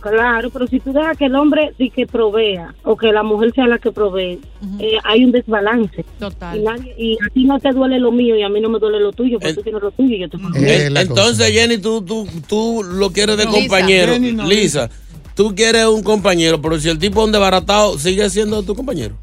claro, 0.00 0.50
pero 0.50 0.66
si 0.66 0.80
tú 0.80 0.92
dejas 0.92 1.16
que 1.16 1.26
el 1.26 1.34
hombre 1.36 1.72
sí 1.78 1.90
que 1.90 2.06
provea 2.06 2.74
o 2.84 2.96
que 2.96 3.12
la 3.12 3.22
mujer 3.22 3.52
sea 3.54 3.66
la 3.66 3.78
que 3.78 3.92
provee, 3.92 4.40
eh, 4.78 4.96
hay 5.04 5.24
un 5.24 5.30
desbalance. 5.32 6.00
Y, 6.00 6.18
Total. 6.20 6.64
nadie- 6.64 6.94
y 6.98 7.14
a 7.24 7.28
ti 7.32 7.44
no 7.44 7.58
te 7.60 7.70
duele 7.72 7.98
lo 8.00 8.10
mío 8.10 8.34
y 8.36 8.42
a 8.42 8.48
mí 8.48 8.60
no 8.60 8.68
me 8.70 8.78
duele 8.78 8.98
lo 8.98 9.12
tuyo, 9.12 9.38
porque 9.38 9.50
En- 9.50 9.56
tú 9.56 9.62
tienes 9.62 9.82
lo 9.82 9.90
tuyo 9.90 10.16
y 10.16 10.18
yo 10.20 10.28
tengo 10.28 10.48
lo 10.48 10.54
mío. 10.56 10.66
Eh, 10.68 10.86
Entonces, 10.86 11.38
cosa. 11.38 11.44
Jenny, 11.52 11.78
tú, 11.78 12.02
tú, 12.02 12.26
tú 12.48 12.82
lo 12.82 13.10
quieres 13.10 13.36
de 13.36 13.44
No, 13.44 13.52
compañero. 13.52 14.12
Jenny 14.14 14.32
no, 14.32 14.46
Lisa, 14.46 14.90
tú 15.40 15.54
quieres 15.54 15.86
un 15.86 16.02
compañero, 16.02 16.60
pero 16.60 16.78
si 16.78 16.90
el 16.90 16.98
tipo 16.98 17.20
es 17.20 17.24
un 17.24 17.32
desbaratado, 17.32 17.96
sigue 17.96 18.28
siendo 18.28 18.62
tu 18.62 18.74
compañero. 18.74 19.14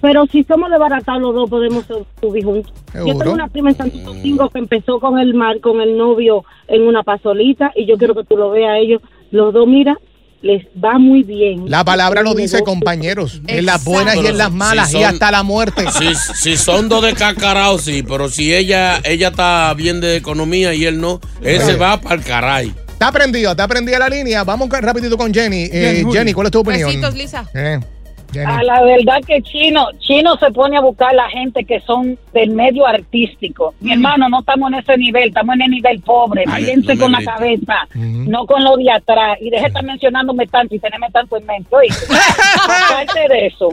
Pero 0.00 0.26
si 0.26 0.42
somos 0.42 0.68
desbaratados 0.68 1.22
los 1.22 1.32
dos, 1.32 1.48
podemos 1.48 1.84
subir 2.20 2.44
juntos. 2.44 2.72
Yo 2.92 3.16
tengo 3.16 3.34
una 3.34 3.46
prima 3.46 3.70
en 3.70 3.76
Santo 3.76 3.98
Domingo 3.98 4.50
que 4.50 4.58
empezó 4.58 4.98
con 4.98 5.20
el 5.20 5.32
mar, 5.32 5.60
con 5.60 5.80
el 5.80 5.96
novio 5.96 6.44
en 6.66 6.82
una 6.82 7.04
pasolita 7.04 7.70
y 7.76 7.86
yo 7.86 7.96
quiero 7.98 8.16
que 8.16 8.24
tú 8.24 8.36
lo 8.36 8.50
veas 8.50 8.70
a 8.70 8.78
ellos. 8.78 9.00
Los 9.30 9.54
dos, 9.54 9.68
mira, 9.68 9.96
les 10.42 10.66
va 10.84 10.98
muy 10.98 11.22
bien. 11.22 11.70
La 11.70 11.84
palabra 11.84 12.22
lo 12.22 12.34
dice, 12.34 12.64
compañeros. 12.64 13.40
En 13.46 13.64
las 13.64 13.84
buenas 13.84 14.16
y 14.16 14.26
en 14.26 14.38
las 14.38 14.50
Si 14.50 14.56
malas 14.56 14.92
y 14.92 15.04
hasta 15.04 15.30
la 15.30 15.44
muerte. 15.44 15.84
Si, 15.96 16.16
si 16.34 16.56
son 16.56 16.88
dos 16.88 17.02
de 17.02 17.14
cacarao, 17.14 17.78
sí, 17.78 18.02
pero 18.02 18.28
si 18.28 18.52
ella 18.52 18.98
ella 19.04 19.28
está 19.28 19.72
bien 19.74 20.00
de 20.00 20.16
economía 20.16 20.74
y 20.74 20.84
él 20.84 21.00
no, 21.00 21.20
él 21.42 21.60
se 21.60 21.76
va 21.76 22.00
para 22.00 22.16
el 22.16 22.24
caray. 22.24 22.74
Está 22.98 23.12
prendido, 23.12 23.52
está 23.52 23.68
prendida 23.68 23.96
la 24.00 24.08
línea. 24.08 24.42
Vamos 24.42 24.68
rapidito 24.68 25.16
con 25.16 25.32
Jenny. 25.32 25.68
Eh. 25.72 26.02
Jenny, 26.12 26.32
¿cuál 26.32 26.48
es 26.48 26.50
tu 26.50 26.58
opinión? 26.58 26.88
Besitos, 26.88 27.14
Lisa. 27.14 27.48
Eh, 27.54 27.78
Jenny. 28.32 28.52
A 28.52 28.62
la 28.64 28.82
verdad 28.82 29.18
que 29.24 29.40
Chino, 29.40 29.86
Chino 30.00 30.36
se 30.36 30.50
pone 30.50 30.76
a 30.76 30.80
buscar 30.80 31.14
la 31.14 31.30
gente 31.30 31.64
que 31.64 31.78
son 31.82 32.18
del 32.34 32.50
medio 32.50 32.84
artístico. 32.88 33.72
Mi 33.78 33.92
hermano, 33.92 34.28
no 34.28 34.40
estamos 34.40 34.72
en 34.72 34.80
ese 34.80 34.96
nivel, 34.96 35.28
estamos 35.28 35.54
en 35.54 35.62
el 35.62 35.70
nivel 35.70 36.00
pobre. 36.00 36.42
Ay, 36.48 36.64
Piense 36.64 36.96
no 36.96 37.08
me 37.08 37.14
con 37.14 37.24
la 37.24 37.32
cabeza, 37.32 37.74
no 37.94 38.46
con 38.46 38.64
lo 38.64 38.76
de 38.76 38.90
atrás. 38.90 39.38
Y 39.40 39.48
deje 39.50 39.62
de 39.62 39.68
estar 39.68 39.84
mencionándome 39.84 40.48
tanto 40.48 40.74
y 40.74 40.80
tenerme 40.80 41.06
tanto 41.12 41.36
en 41.36 41.46
mente. 41.46 41.70
Aparte 42.64 43.28
de 43.28 43.46
eso, 43.46 43.68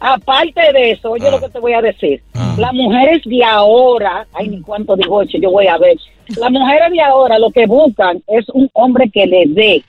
aparte 0.00 0.72
de 0.72 0.92
eso, 0.92 1.10
oye 1.10 1.26
Ah. 1.28 1.32
lo 1.32 1.40
que 1.40 1.48
te 1.50 1.58
voy 1.58 1.72
a 1.74 1.82
decir. 1.82 2.22
Ah. 2.34 2.54
Las 2.58 2.72
mujeres 2.72 3.20
de 3.26 3.44
ahora, 3.44 4.26
ay, 4.32 4.48
ni 4.48 4.60
cuánto 4.62 4.96
digo 4.96 5.22
yo 5.24 5.50
voy 5.50 5.66
a 5.66 5.76
ver. 5.76 5.96
Las 6.36 6.50
mujeres 6.50 6.92
de 6.92 7.00
ahora 7.00 7.38
lo 7.38 7.50
que 7.50 7.66
buscan 7.66 8.22
es 8.26 8.46
un 8.52 8.68
hombre 8.74 9.10
que 9.12 9.26
le 9.26 9.44
dé, 9.46 9.82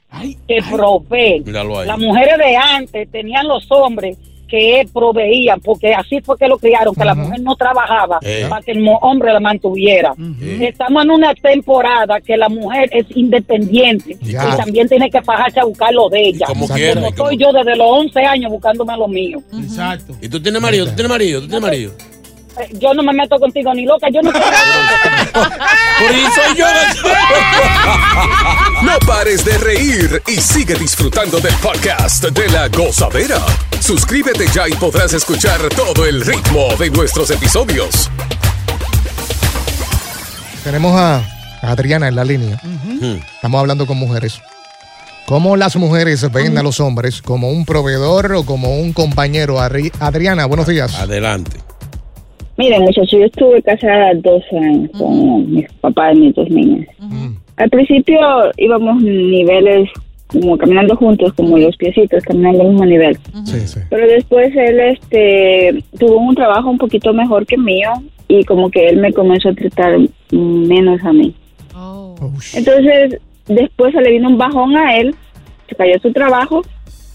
que 0.47 0.60
provee. 0.69 1.43
Las 1.86 1.97
mujeres 1.99 2.38
de 2.38 2.56
antes 2.56 3.12
tenían 3.12 3.47
los 3.47 3.69
hombres 3.71 4.17
que 4.47 4.84
proveían, 4.91 5.60
porque 5.62 5.93
así 5.93 6.21
fue 6.21 6.36
que 6.36 6.47
lo 6.47 6.58
criaron, 6.58 6.95
que 6.95 7.06
la 7.06 7.13
mujer 7.13 7.39
no 7.41 7.56
trabajaba 7.56 8.17
Eh. 8.23 8.47
para 8.49 8.63
que 8.63 8.71
el 8.71 8.84
hombre 9.02 9.32
la 9.32 9.39
mantuviera. 9.39 10.15
Estamos 10.60 11.04
en 11.04 11.12
una 11.12 11.36
temporada 11.36 12.19
que 12.19 12.36
la 12.36 12.49
mujer 12.49 12.89
es 12.91 13.06
independiente 13.15 14.17
Ya. 14.21 14.49
y 14.52 14.58
también 14.58 14.88
tiene 14.89 15.08
que 15.12 15.19
bajarse 15.21 15.60
a 15.60 15.65
buscar 15.65 15.93
lo 15.93 16.10
de 16.10 16.30
ella. 16.30 16.47
como 16.47 16.67
quiera, 16.67 16.95
como- 16.95 17.08
estoy 17.10 17.38
yo 17.38 17.52
desde 17.54 17.75
los 17.75 17.88
11 17.91 18.21
años 18.25 18.52
buscándome 18.52 18.97
lo 18.97 19.08
mío. 19.08 19.38
Exacto. 19.54 20.15
¿Y 20.19 20.28
tú 20.30 20.41
tienes 20.41 20.60
marido? 20.62 20.86
¿Tú 20.88 20.93
tienes 20.95 21.10
marido? 21.12 21.41
¿Tú 21.41 21.47
tienes 21.47 21.62
marido? 21.62 21.91
Eh, 21.91 22.18
Yo 22.74 22.93
no 22.93 23.04
me 23.04 23.13
meto 23.13 23.38
contigo 23.39 23.74
ni 23.74 23.86
loca, 23.86 24.08
yo 24.13 24.22
no 24.22 24.32
quiero 24.32 24.48
Por 26.00 26.12
eso 26.12 26.32
soy 26.36 26.56
yo. 26.58 26.65
No 28.84 28.98
pares 29.06 29.43
de 29.45 29.58
reír 29.58 30.22
y 30.28 30.36
sigue 30.38 30.76
disfrutando 30.76 31.39
del 31.39 31.54
podcast 31.56 32.24
de 32.26 32.50
la 32.50 32.67
gozadera. 32.69 33.39
Suscríbete 33.80 34.48
ya 34.54 34.67
y 34.67 34.74
podrás 34.74 35.13
escuchar 35.13 35.60
todo 35.76 36.06
el 36.06 36.22
ritmo 36.26 36.67
de 36.78 36.89
nuestros 36.89 37.30
episodios. 37.32 38.10
tenemos 40.63 40.93
a 41.00 41.24
Adriana 41.62 42.08
en 42.08 42.15
la 42.15 42.24
línea. 42.26 42.60
Estamos 43.36 43.60
hablando 43.60 43.86
con 43.86 43.98
mujeres. 43.98 44.41
¿Cómo 45.26 45.56
las 45.58 45.76
mujeres 45.76 46.30
ven 46.32 46.58
a 46.58 46.63
los 46.63 46.80
hombres? 46.80 47.22
¿Como 47.22 47.50
un 47.52 47.63
proveedor 47.65 48.34
o 48.34 48.43
como 48.45 48.78
un 48.80 48.93
compañero? 48.93 49.60
Adri- 49.60 49.91
Adriana, 50.00 50.45
buenos 50.45 50.65
días. 50.67 50.95
Adelante. 50.95 51.60
Miren, 52.60 52.82
muchachos, 52.82 53.12
yo 53.12 53.24
estuve 53.24 53.62
casada 53.62 54.13
12 54.15 54.58
años 54.58 54.89
con 54.98 55.50
mis 55.50 55.72
papás 55.80 56.13
y 56.13 56.19
mis 56.19 56.36
dos 56.36 56.50
niñas. 56.50 56.89
Al 57.56 57.69
principio 57.69 58.19
íbamos 58.58 59.02
niveles 59.02 59.89
como 60.28 60.58
caminando 60.58 60.93
juntos, 60.98 61.32
como 61.36 61.58
los 61.58 61.78
piecitos, 61.78 62.22
caminando 62.24 62.63
al 62.63 62.72
mismo 62.72 62.86
nivel. 62.86 63.17
Sí, 63.45 63.62
sí. 63.62 63.80
Pero 63.89 64.08
después 64.08 64.54
él 64.58 64.78
este, 64.78 65.82
tuvo 65.98 66.17
un 66.17 66.36
trabajo 66.36 66.69
un 66.69 66.78
poquito 66.78 67.13
mejor 67.13 67.45
que 67.45 67.58
mío 67.58 67.93
y 68.28 68.43
como 68.43 68.69
que 68.69 68.89
él 68.89 68.98
me 68.98 69.13
comenzó 69.13 69.50
a 69.50 69.54
tratar 69.54 69.98
menos 70.30 71.02
a 71.06 71.13
mí. 71.13 71.34
Oh. 71.74 72.13
Oh, 72.19 72.34
Entonces, 72.56 73.22
después 73.48 73.93
se 73.93 74.02
le 74.02 74.12
vino 74.12 74.28
un 74.28 74.38
bajón 74.38 74.76
a 74.76 74.98
él, 74.98 75.15
se 75.69 75.76
cayó 75.76 75.98
su 76.02 76.12
trabajo 76.12 76.62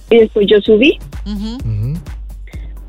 y 0.09 0.20
después 0.20 0.46
yo 0.48 0.59
subí. 0.62 0.98
Ujú. 1.26 1.59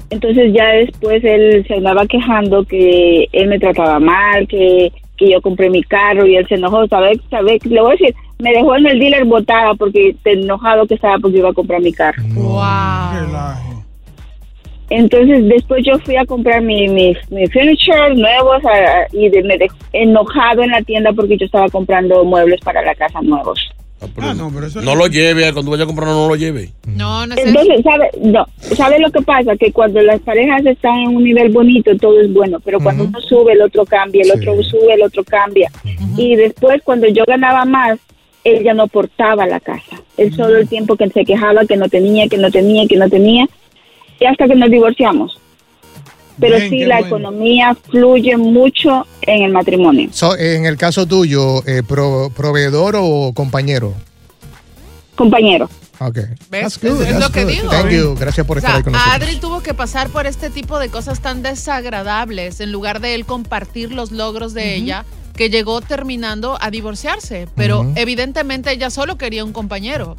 Entonces 0.10 0.54
ya 0.54 0.68
después 0.68 1.24
él 1.24 1.66
se 1.68 1.76
andaba 1.76 2.06
quejando 2.06 2.64
que 2.64 3.28
él 3.32 3.48
me 3.48 3.60
trataba 3.60 4.00
mal, 4.00 4.48
que, 4.48 4.92
que 5.18 5.32
yo 5.32 5.42
compré 5.42 5.70
mi 5.70 5.82
carro 5.84 6.26
y 6.28 6.36
él 6.36 6.48
se 6.48 6.56
enojó, 6.56 6.88
¿sabes? 6.88 7.18
¿Sabe? 7.30 7.58
Le 7.64 7.82
voy 7.82 7.90
a 7.90 7.98
decir, 7.98 8.16
me 8.40 8.52
dejó 8.52 8.76
en 8.76 8.86
el 8.88 9.00
dealer 9.00 9.26
botada 9.26 9.74
porque 9.74 10.16
te 10.24 10.34
enojado 10.34 10.86
que 10.86 10.96
estaba 10.96 11.18
porque 11.18 11.38
iba 11.40 11.50
a 11.50 11.54
comprar 11.54 11.82
mi 11.82 11.92
carro. 11.92 12.22
Wow. 12.36 12.62
Entonces 14.90 15.48
después 15.48 15.84
yo 15.84 15.98
fui 16.00 16.16
a 16.16 16.26
comprar 16.26 16.62
mi, 16.62 16.88
mi, 16.88 17.16
mi 17.32 17.48
furniture 17.48 18.14
nuevos 18.14 18.64
a- 18.66 19.08
y 19.12 19.30
de- 19.30 19.42
me 19.44 19.58
dejó 19.58 19.76
enojado 19.94 20.62
en 20.62 20.70
la 20.72 20.82
tienda 20.84 21.12
porque 21.14 21.38
yo 21.38 21.46
estaba 21.48 21.68
comprando 21.70 22.24
muebles 22.24 22.60
para 22.64 22.84
la 22.84 22.94
casa 22.94 23.20
nuevos. 23.22 23.60
Ah, 24.18 24.34
no, 24.36 24.52
pero 24.54 24.68
eso 24.68 24.82
No 24.82 24.94
lo 24.94 25.08
lleve, 25.08 25.52
cuando 25.54 25.72
vaya 25.72 25.84
a 25.84 25.88
comprar 25.88 26.08
no 26.10 26.28
lo 26.28 26.36
lleve. 26.36 26.72
No, 26.86 27.26
no 27.26 27.34
eso. 27.34 27.48
Entonces, 27.48 27.82
¿sabe? 27.84 28.10
No, 28.22 28.46
¿sabe 28.76 29.00
lo 29.00 29.10
que 29.10 29.22
pasa? 29.22 29.56
Que 29.56 29.72
cuando 29.72 30.02
las 30.02 30.20
parejas 30.22 30.66
están 30.66 31.00
en 31.00 31.16
un 31.16 31.24
nivel 31.24 31.52
bonito, 31.52 31.96
todo 31.98 32.20
es 32.22 32.32
bueno, 32.32 32.60
pero 32.60 32.80
cuando 32.80 33.06
uno 33.06 33.20
sube, 33.22 33.54
el 33.54 33.62
otro 33.62 33.86
cambia, 33.86 34.22
el 34.22 34.32
Sí. 34.32 34.38
otro 34.50 34.64
sube, 34.64 34.94
el 34.94 35.02
otro 35.04 35.24
cambia. 35.24 35.72
Y 36.18 36.36
después, 36.36 36.82
cuando 36.84 37.08
yo 37.08 37.24
ganaba 37.26 37.66
más, 37.66 37.98
él 38.44 38.64
ya 38.64 38.74
no 38.74 38.84
aportaba 38.84 39.46
a 39.46 39.48
la 39.48 39.60
casa. 39.60 40.02
Él 40.18 40.34
solo 40.36 40.58
el 40.58 40.68
tiempo 40.68 40.96
que 40.98 41.10
se 41.10 41.26
quejaba 41.26 41.66
que 41.66 41.78
no 41.78 41.90
tenía, 41.90 42.28
que 42.28 42.38
no 42.38 42.52
tenía, 42.52 42.86
que 42.88 42.98
no 42.98 43.10
tenía, 43.10 43.48
y 44.20 44.26
hasta 44.26 44.46
que 44.48 44.56
nos 44.56 44.70
divorciamos. 44.70 45.40
Pero 46.40 46.58
Bien, 46.58 46.70
sí, 46.70 46.80
la 46.86 47.00
bueno. 47.00 47.08
economía 47.08 47.78
fluye 47.90 48.36
mucho 48.36 49.08
en 49.22 49.44
el 49.44 49.52
matrimonio. 49.54 50.10
So, 50.12 50.38
en 50.38 50.66
el 50.66 50.76
caso 50.78 51.06
tuyo, 51.06 51.66
eh, 51.66 51.82
pro- 51.88 52.30
¿proveedor 52.36 52.96
o 53.00 53.32
compañero? 53.34 53.94
Compañero. 55.16 55.70
Ok. 56.00 56.18
¿Ves? 56.50 56.62
That's 56.62 56.82
good, 56.82 57.02
es, 57.04 57.08
that's 57.10 57.20
lo 57.22 57.32
que 57.32 57.44
good. 57.46 57.52
digo. 57.52 57.70
Thank 57.70 57.90
you. 57.92 58.16
Gracias 58.20 58.46
por 58.46 58.58
O 58.58 58.60
estar 58.60 58.76
ahí 58.76 58.84
con 58.84 58.92
nosotros. 58.94 59.16
Adri 59.16 59.36
tuvo 59.38 59.62
que 59.64 59.74
pasar 59.74 60.10
por 60.10 60.26
este 60.28 60.50
tipo 60.50 60.78
de 60.78 60.90
cosas 60.90 61.22
tan 61.22 61.42
desagradables 61.42 62.60
en 62.60 62.72
lugar 62.74 63.00
de 63.00 63.16
él 63.16 63.26
compartir 63.26 63.94
los 63.94 64.12
logros 64.12 64.54
de 64.54 64.76
ella, 64.76 65.06
que 65.38 65.50
llegó 65.50 65.80
terminando 65.80 66.58
a 66.60 66.70
divorciarse. 66.70 67.48
Pero 67.56 67.90
evidentemente 67.96 68.72
ella 68.74 68.90
solo 68.90 69.18
quería 69.18 69.46
un 69.46 69.54
compañero. 69.54 70.18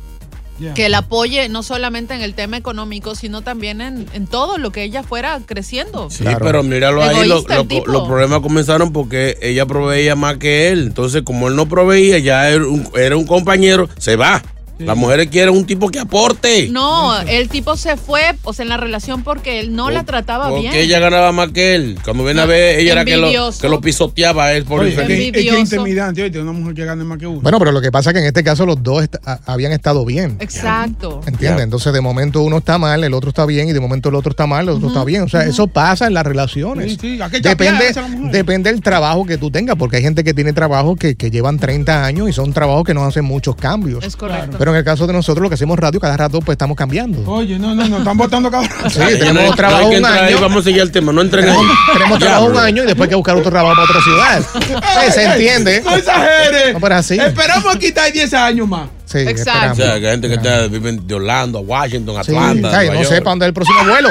Que 0.74 0.88
la 0.88 0.98
apoye 0.98 1.48
no 1.48 1.62
solamente 1.62 2.14
en 2.14 2.22
el 2.22 2.34
tema 2.34 2.56
económico, 2.56 3.14
sino 3.14 3.42
también 3.42 3.80
en, 3.80 4.06
en 4.14 4.26
todo 4.26 4.58
lo 4.58 4.72
que 4.72 4.82
ella 4.84 5.02
fuera 5.02 5.40
creciendo. 5.44 6.08
Sí, 6.10 6.24
pero 6.38 6.62
míralo 6.62 7.02
ahí, 7.02 7.28
lo- 7.28 7.36
lo- 7.56 7.64
los 7.92 8.02
problemas 8.08 8.40
comenzaron 8.40 8.92
porque 8.92 9.36
ella 9.42 9.66
proveía 9.66 10.14
más 10.16 10.38
que 10.38 10.68
él. 10.70 10.84
Entonces, 10.86 11.22
como 11.22 11.48
él 11.48 11.56
no 11.56 11.68
proveía, 11.68 12.18
ya 12.18 12.48
era 12.50 12.66
un, 12.66 12.88
era 12.96 13.16
un 13.16 13.26
compañero, 13.26 13.88
se 13.98 14.16
va. 14.16 14.42
Las 14.78 14.96
mujeres 14.96 15.28
quieren 15.28 15.54
un 15.54 15.64
tipo 15.64 15.88
que 15.88 15.98
aporte. 15.98 16.68
No, 16.70 17.18
el 17.22 17.48
tipo 17.48 17.76
se 17.76 17.96
fue, 17.96 18.22
o 18.44 18.52
sea, 18.52 18.62
en 18.64 18.68
la 18.68 18.76
relación 18.76 19.22
porque 19.22 19.60
él 19.60 19.74
no 19.74 19.90
la 19.90 20.04
trataba 20.04 20.48
Porque 20.48 20.68
bien. 20.68 20.74
ella 20.74 20.98
ganaba 20.98 21.32
más 21.32 21.50
que 21.52 21.74
él. 21.74 21.98
Cuando 22.04 22.24
viene 22.24 22.40
a 22.42 22.46
ver, 22.46 22.78
ella 22.80 22.92
era 22.92 23.04
que 23.04 23.16
lo, 23.16 23.24
envidioso. 23.26 23.60
que 23.60 23.68
lo 23.68 23.80
pisoteaba 23.80 24.44
a 24.46 24.52
él 24.54 24.64
por 24.64 24.86
infeliz. 24.86 25.18
es 25.28 25.32
que- 25.32 25.48
es 25.48 25.58
intimidante, 25.72 26.22
oye, 26.22 26.40
una 26.40 26.52
mujer 26.52 26.74
que 26.74 26.84
gane 26.84 27.04
más 27.04 27.18
que 27.18 27.26
uno. 27.26 27.40
Bueno, 27.40 27.58
pero 27.58 27.72
lo 27.72 27.80
que 27.80 27.90
pasa 27.90 28.10
es 28.10 28.14
que 28.14 28.20
en 28.20 28.26
este 28.26 28.44
caso 28.44 28.66
los 28.66 28.82
dos 28.82 29.02
est- 29.04 29.16
habían 29.46 29.72
estado 29.72 30.04
bien. 30.04 30.36
Exacto. 30.40 31.20
¿Entiendes? 31.26 31.64
Entonces 31.64 31.92
de 31.92 32.00
momento 32.00 32.42
uno 32.42 32.58
está 32.58 32.78
mal, 32.78 33.02
el 33.04 33.14
otro 33.14 33.30
está 33.30 33.46
bien 33.46 33.68
y 33.68 33.72
de 33.72 33.80
momento 33.80 34.08
el 34.10 34.14
otro 34.14 34.30
está 34.30 34.46
mal, 34.46 34.64
el 34.68 34.74
otro 34.74 34.88
está 34.88 35.04
bien. 35.04 35.22
O 35.22 35.28
sea, 35.28 35.44
eso 35.44 35.66
pasa 35.68 36.06
en 36.06 36.14
las 36.14 36.24
relaciones. 36.26 36.92
Sí, 36.92 36.98
sí, 37.00 37.18
Depende, 37.40 37.94
depende 38.30 38.70
del 38.70 38.80
trabajo 38.80 39.24
que 39.24 39.38
tú 39.38 39.50
tengas, 39.50 39.76
porque 39.76 39.96
hay 39.96 40.02
gente 40.02 40.22
que 40.24 40.34
tiene 40.34 40.52
trabajo 40.52 40.96
que, 40.96 41.14
que 41.16 41.30
llevan 41.30 41.58
30 41.58 42.04
años 42.04 42.28
y 42.28 42.32
son 42.32 42.52
trabajos 42.52 42.84
que 42.84 42.94
no 42.94 43.04
hacen 43.04 43.24
muchos 43.24 43.56
cambios. 43.56 44.04
Es 44.04 44.16
correcto. 44.16 44.56
Pero 44.58 44.65
en 44.72 44.78
el 44.78 44.84
caso 44.84 45.06
de 45.06 45.12
nosotros, 45.12 45.42
lo 45.42 45.48
que 45.48 45.54
hacemos 45.54 45.78
radio, 45.78 46.00
cada 46.00 46.16
rato 46.16 46.40
pues 46.40 46.54
estamos 46.54 46.76
cambiando. 46.76 47.22
Oye, 47.30 47.58
no, 47.58 47.74
no, 47.74 47.86
no, 47.88 47.98
están 47.98 48.16
votando 48.16 48.50
cada 48.50 48.64
Sí, 48.90 48.98
tenemos 49.18 49.50
No 49.50 49.54
trabajo 49.54 49.88
un 49.88 50.04
ahí, 50.04 50.34
año. 50.34 50.40
vamos 50.40 50.60
a 50.60 50.64
seguir 50.64 50.80
el 50.82 50.90
tema. 50.90 51.12
No 51.12 51.20
entren 51.22 51.48
ahí. 51.48 51.56
Tenemos, 51.92 52.18
trabajo 52.18 52.46
un 52.46 52.56
año 52.56 52.82
y 52.82 52.86
después 52.86 53.06
hay 53.06 53.10
que 53.10 53.16
buscar 53.16 53.36
otro 53.36 53.50
trabajo 53.50 53.74
para 53.74 53.84
otra 53.84 54.02
ciudad. 54.02 55.10
¿Se 55.12 55.24
entiende? 55.24 55.82
No 55.84 55.96
exageres. 55.96 56.72
No, 56.74 56.80
pero 56.80 56.94
así. 56.96 57.18
Esperamos 57.18 57.76
quitar 57.76 58.12
10 58.12 58.34
años 58.34 58.68
más. 58.68 58.88
Sí, 59.06 59.18
O 59.18 59.30
esperamos. 59.30 59.76
sea, 59.76 60.00
que 60.00 60.06
hay 60.06 60.12
gente 60.12 60.28
que 60.28 60.34
está, 60.34 60.66
viven 60.66 61.06
de 61.06 61.14
Orlando, 61.14 61.58
a 61.58 61.62
Washington, 61.62 62.16
Sí, 62.24 62.32
Atlanta. 62.32 62.70
Nueva 62.82 62.94
no 62.94 63.08
para 63.08 63.20
dónde 63.20 63.44
es 63.44 63.48
el 63.48 63.54
próximo 63.54 63.84
vuelo. 63.84 64.08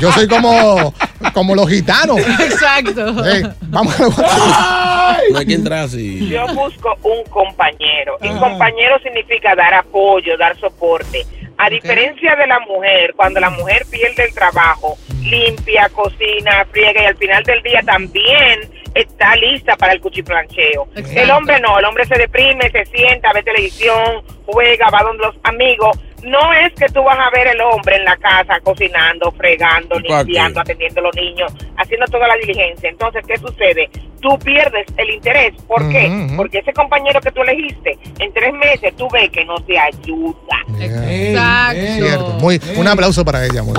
Yo 0.00 0.12
soy 0.12 0.26
como, 0.26 0.92
como 1.32 1.54
los 1.54 1.68
gitanos. 1.68 2.18
Exacto. 2.18 3.14
Vamos 3.62 3.94
a 4.00 5.18
No 5.30 5.38
hay 5.38 5.46
que 5.46 5.54
entrar 5.54 5.84
así. 5.84 6.28
Yo 6.28 6.44
busco 6.48 6.96
un 7.02 7.22
compañero. 7.30 8.18
Y 8.20 8.28
compañero 8.30 8.96
significa 9.02 9.54
dar 9.54 9.74
apoyo, 9.74 10.36
dar 10.36 10.58
soporte. 10.58 11.24
A 11.56 11.70
diferencia 11.70 12.34
de 12.34 12.48
la 12.48 12.58
mujer, 12.60 13.14
cuando 13.14 13.38
la 13.38 13.50
mujer 13.50 13.86
pierde 13.88 14.24
el 14.24 14.34
trabajo, 14.34 14.98
limpia, 15.22 15.88
cocina, 15.90 16.66
friega 16.72 17.02
y 17.04 17.06
al 17.06 17.16
final 17.16 17.44
del 17.44 17.62
día 17.62 17.80
también 17.86 18.60
está 18.94 19.36
lista 19.36 19.76
para 19.76 19.92
el 19.92 20.00
cuchiplancheo. 20.00 20.88
Exacto. 20.94 21.20
El 21.20 21.30
hombre 21.30 21.60
no, 21.60 21.78
el 21.78 21.84
hombre 21.84 22.06
se 22.06 22.16
deprime, 22.16 22.70
se 22.70 22.84
sienta, 22.86 23.32
ve 23.32 23.42
televisión, 23.42 24.22
juega, 24.46 24.88
va 24.90 25.02
donde 25.02 25.24
los 25.24 25.36
amigos. 25.42 25.98
No 26.24 26.52
es 26.54 26.72
que 26.74 26.86
tú 26.86 27.02
vas 27.02 27.18
a 27.18 27.30
ver 27.30 27.48
el 27.48 27.60
hombre 27.60 27.96
en 27.96 28.04
la 28.04 28.16
casa 28.16 28.58
cocinando, 28.62 29.30
fregando, 29.32 29.98
limpiando, 29.98 30.60
atendiendo 30.60 31.00
a 31.00 31.04
los 31.04 31.16
niños, 31.16 31.52
haciendo 31.76 32.06
toda 32.06 32.26
la 32.28 32.36
diligencia. 32.36 32.88
Entonces, 32.88 33.22
¿qué 33.26 33.36
sucede? 33.36 33.90
Tú 34.20 34.38
pierdes 34.38 34.86
el 34.96 35.10
interés. 35.10 35.52
¿Por 35.68 35.86
qué? 35.90 36.28
Porque 36.36 36.58
ese 36.58 36.72
compañero 36.72 37.20
que 37.20 37.30
tú 37.30 37.42
elegiste, 37.42 37.98
en 38.18 38.32
tres 38.32 38.54
meses 38.54 38.94
tú 38.96 39.06
ves 39.12 39.28
que 39.30 39.44
no 39.44 39.56
te 39.56 39.78
ayuda. 39.78 40.56
Exacto. 40.80 41.80
Cierto. 41.96 42.28
Muy, 42.40 42.60
un 42.76 42.88
aplauso 42.88 43.24
para 43.24 43.44
ella. 43.44 43.62
Muy, 43.62 43.74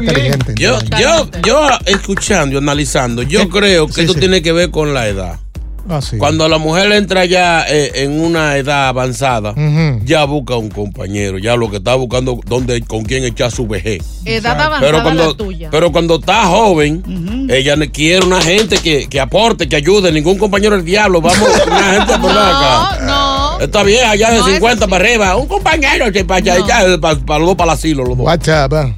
inteligente. 0.00 0.54
Yo, 0.56 0.78
yo, 0.96 1.28
yo 1.44 1.68
escuchando 1.86 2.54
y 2.54 2.58
analizando, 2.58 3.22
yo 3.22 3.48
creo 3.48 3.86
que 3.88 3.94
Sí, 3.94 4.00
esto 4.02 4.14
sí. 4.14 4.20
tiene 4.20 4.42
que 4.42 4.52
ver 4.52 4.70
con 4.70 4.94
la 4.94 5.08
edad. 5.08 5.38
Ah, 5.88 6.00
sí. 6.02 6.18
Cuando 6.18 6.48
la 6.48 6.58
mujer 6.58 6.92
entra 6.92 7.24
ya 7.24 7.64
eh, 7.68 7.90
en 8.04 8.20
una 8.20 8.56
edad 8.56 8.88
avanzada, 8.88 9.54
ya 10.04 10.24
busca 10.24 10.56
un 10.56 10.68
compañero, 10.68 11.38
ya 11.38 11.56
lo 11.56 11.70
que 11.70 11.78
está 11.78 11.94
buscando 11.94 12.38
dónde, 12.46 12.80
con 12.82 13.02
quién 13.04 13.24
echar 13.24 13.50
su 13.50 13.66
vejez. 13.66 14.02
Edad 14.24 14.60
avanzada 14.60 14.80
Pero 14.80 15.02
cuando, 15.02 15.26
la 15.28 15.34
tuya. 15.34 15.68
pero 15.70 15.90
cuando 15.92 16.16
está 16.16 16.44
joven, 16.46 17.46
ella 17.50 17.76
quiere 17.92 18.24
una 18.26 18.40
gente 18.40 18.78
que, 18.78 19.08
que 19.08 19.20
aporte, 19.20 19.68
que 19.68 19.76
ayude. 19.76 20.12
Ningún 20.12 20.38
compañero 20.38 20.76
del 20.76 20.84
diablo. 20.84 21.20
Vamos, 21.20 21.48
una 21.66 21.82
gente 21.94 22.18
por 22.18 22.30
acá. 22.30 22.98
no, 23.02 23.06
no. 23.06 23.60
Esta 23.60 23.82
vieja 23.82 24.14
ya 24.16 24.30
de 24.32 24.38
No 24.38 24.46
es 24.48 24.54
50 24.54 24.84
así. 24.84 24.90
para 24.90 25.04
arriba. 25.04 25.36
Un 25.36 25.46
compañero 25.46 26.10
que 26.12 26.24
para, 26.24 26.40
No. 26.40 26.66
ya, 26.68 27.00
para, 27.00 27.18
para 27.20 27.38
los 27.40 27.48
dos 27.48 27.56
para 27.56 27.72
el 27.72 27.78
asilo, 27.78 28.04
los 28.04 28.16
dos. 28.16 28.26
WhatsApp. 28.26 28.72
ah. 28.74 28.94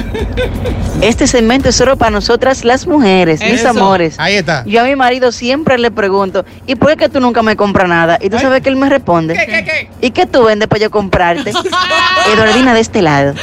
Este 1.02 1.26
segmento 1.26 1.68
es 1.68 1.76
solo 1.76 1.96
para 1.96 2.10
nosotras 2.10 2.64
las 2.64 2.86
mujeres, 2.86 3.40
mis 3.40 3.60
Eso. 3.60 3.68
amores. 3.68 4.14
Ahí 4.18 4.36
está. 4.36 4.64
Yo 4.64 4.80
a 4.80 4.84
mi 4.84 4.96
marido 4.96 5.30
siempre 5.30 5.78
le 5.78 5.90
pregunto, 5.90 6.44
¿y 6.66 6.74
por 6.74 6.96
qué 6.96 7.08
tú 7.08 7.20
nunca 7.20 7.42
me 7.42 7.54
compras 7.54 7.88
nada? 7.88 8.18
Y 8.20 8.30
tú 8.30 8.38
sabes 8.38 8.62
que 8.62 8.70
él 8.70 8.76
me 8.76 8.88
responde, 8.88 9.34
¿Qué, 9.34 9.46
qué, 9.46 9.64
qué? 9.64 9.90
¿y 10.00 10.10
qué 10.10 10.26
tú 10.26 10.44
vendes 10.44 10.68
para 10.68 10.80
yo 10.80 10.90
comprarte? 10.90 11.52
Eduardina 12.34 12.72
de 12.72 12.80
este 12.80 13.02
lado. 13.02 13.34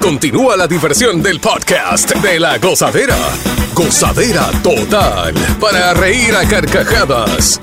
Continúa 0.00 0.56
la 0.56 0.66
diversión 0.66 1.22
del 1.22 1.40
podcast 1.40 2.14
de 2.16 2.38
la 2.38 2.58
gozadera. 2.58 3.16
Gozadera 3.72 4.50
total. 4.62 5.32
Para 5.58 5.94
reír 5.94 6.36
a 6.36 6.46
carcajadas. 6.46 7.58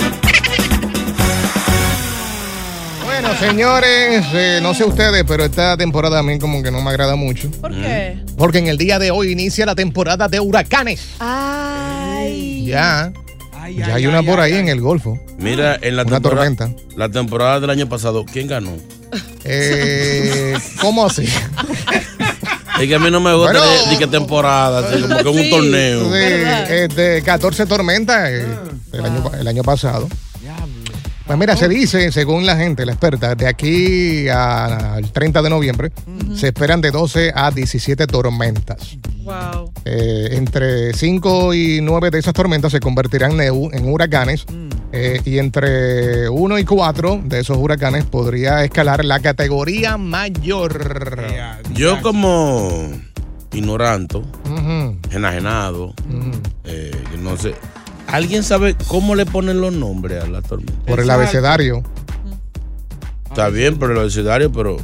Bueno, 3.22 3.38
señores, 3.40 4.26
eh, 4.34 4.60
no 4.64 4.74
sé 4.74 4.84
ustedes, 4.84 5.24
pero 5.28 5.46
esta 5.46 5.78
temporada 5.78 6.20
a 6.20 6.24
mí 6.24 6.40
como 6.40 6.64
que 6.64 6.72
no 6.72 6.82
me 6.82 6.90
agrada 6.90 7.16
mucho. 7.16 7.52
¿Por 7.52 7.72
qué? 7.72 8.18
Porque 8.36 8.58
en 8.58 8.68
el 8.68 8.78
día 8.80 8.98
de 8.98 9.12
hoy 9.12 9.32
inicia 9.32 9.64
la 9.68 9.76
temporada 9.76 10.28
de 10.28 10.40
huracanes. 10.40 11.02
Ay. 11.20 12.66
Ya. 12.66 13.14
Ay, 13.54 13.76
Ya 13.78 13.86
ay, 13.88 13.92
hay 13.92 14.08
una 14.08 14.20
ay, 14.20 14.26
por 14.26 14.40
ay, 14.40 14.52
ahí 14.54 14.58
ay. 14.58 14.64
en 14.64 14.70
el 14.70 14.82
Golfo. 14.82 15.20
Mira, 15.38 15.78
en 15.82 15.98
la 15.98 16.02
Una 16.02 16.14
temporada, 16.20 16.50
tormenta. 16.56 16.84
la 16.98 17.10
temporada 17.10 17.60
del 17.60 17.70
año 17.70 17.88
pasado, 17.88 18.26
¿quién 18.26 18.48
ganó? 18.48 18.72
Eh, 19.44 20.58
¿Cómo 20.80 21.06
así? 21.06 21.26
Es 22.80 22.88
que 22.88 22.96
a 22.96 23.00
mí 23.00 23.12
no 23.12 23.20
me 23.22 23.36
gusta 23.36 23.52
Bueno. 23.60 23.84
de, 23.86 23.90
de 23.92 23.98
qué 24.00 24.08
temporada, 24.08 24.80
así 24.90 25.00
como 25.02 25.18
que 25.18 25.28
un 25.30 25.38
Sí. 25.44 25.50
torneo. 25.52 26.06
Sí, 26.12 26.74
este, 26.74 27.22
14 27.22 27.68
tormentas 27.68 28.30
eh, 28.32 28.46
el, 28.94 29.06
año, 29.06 29.24
pa- 29.30 29.38
el 29.40 29.48
año 29.48 29.62
pasado. 29.62 30.08
Pues 31.32 31.40
mira, 31.40 31.56
se 31.56 31.70
dice, 31.70 32.12
según 32.12 32.46
la 32.46 32.58
gente, 32.58 32.86
la 32.86 32.92
experta, 32.92 33.36
de 33.36 33.48
aquí 33.48 34.28
al 34.28 35.10
30 35.14 35.42
de 35.42 35.50
noviembre 35.50 35.92
se 36.36 36.48
esperan 36.48 36.82
de 36.82 36.92
12 36.92 37.32
a 37.34 37.52
17 37.52 38.06
tormentas. 38.06 38.98
Wow. 39.24 39.72
Eh, 39.86 40.28
entre 40.34 40.92
5 40.94 41.54
y 41.54 41.80
9 41.82 42.12
de 42.12 42.20
esas 42.20 42.34
tormentas 42.34 42.74
se 42.74 42.82
convertirán 42.82 43.40
en, 43.40 43.54
hu- 43.54 43.70
en 43.74 43.88
huracanes 43.88 44.46
eh, 44.92 45.22
y 45.24 45.38
entre 45.38 46.28
1 46.28 46.60
y 46.60 46.66
4 46.66 47.22
de 47.24 47.40
esos 47.40 47.56
huracanes 47.56 48.04
podría 48.04 48.66
escalar 48.66 49.06
la 49.06 49.22
categoría 49.22 49.96
mayor. 49.96 51.24
Yo 51.74 52.02
como 52.02 52.90
ignorante, 53.54 54.18
Ujú, 54.18 54.98
enajenado, 55.12 55.94
eh, 56.66 56.92
no 57.22 57.38
sé. 57.38 57.56
¿Alguien 58.08 58.44
sabe 58.44 58.76
cómo 58.88 59.16
le 59.16 59.26
ponen 59.26 59.62
los 59.62 59.74
nombres 59.74 60.24
a 60.24 60.28
la 60.28 60.42
tormenta? 60.42 60.86
Por 60.86 61.00
el 61.00 61.10
abecedario. 61.10 61.84
Está 63.26 63.50
bien, 63.50 63.78
pero 63.78 63.94
el 63.94 64.00
abecedario, 64.00 64.52
pero... 64.52 64.78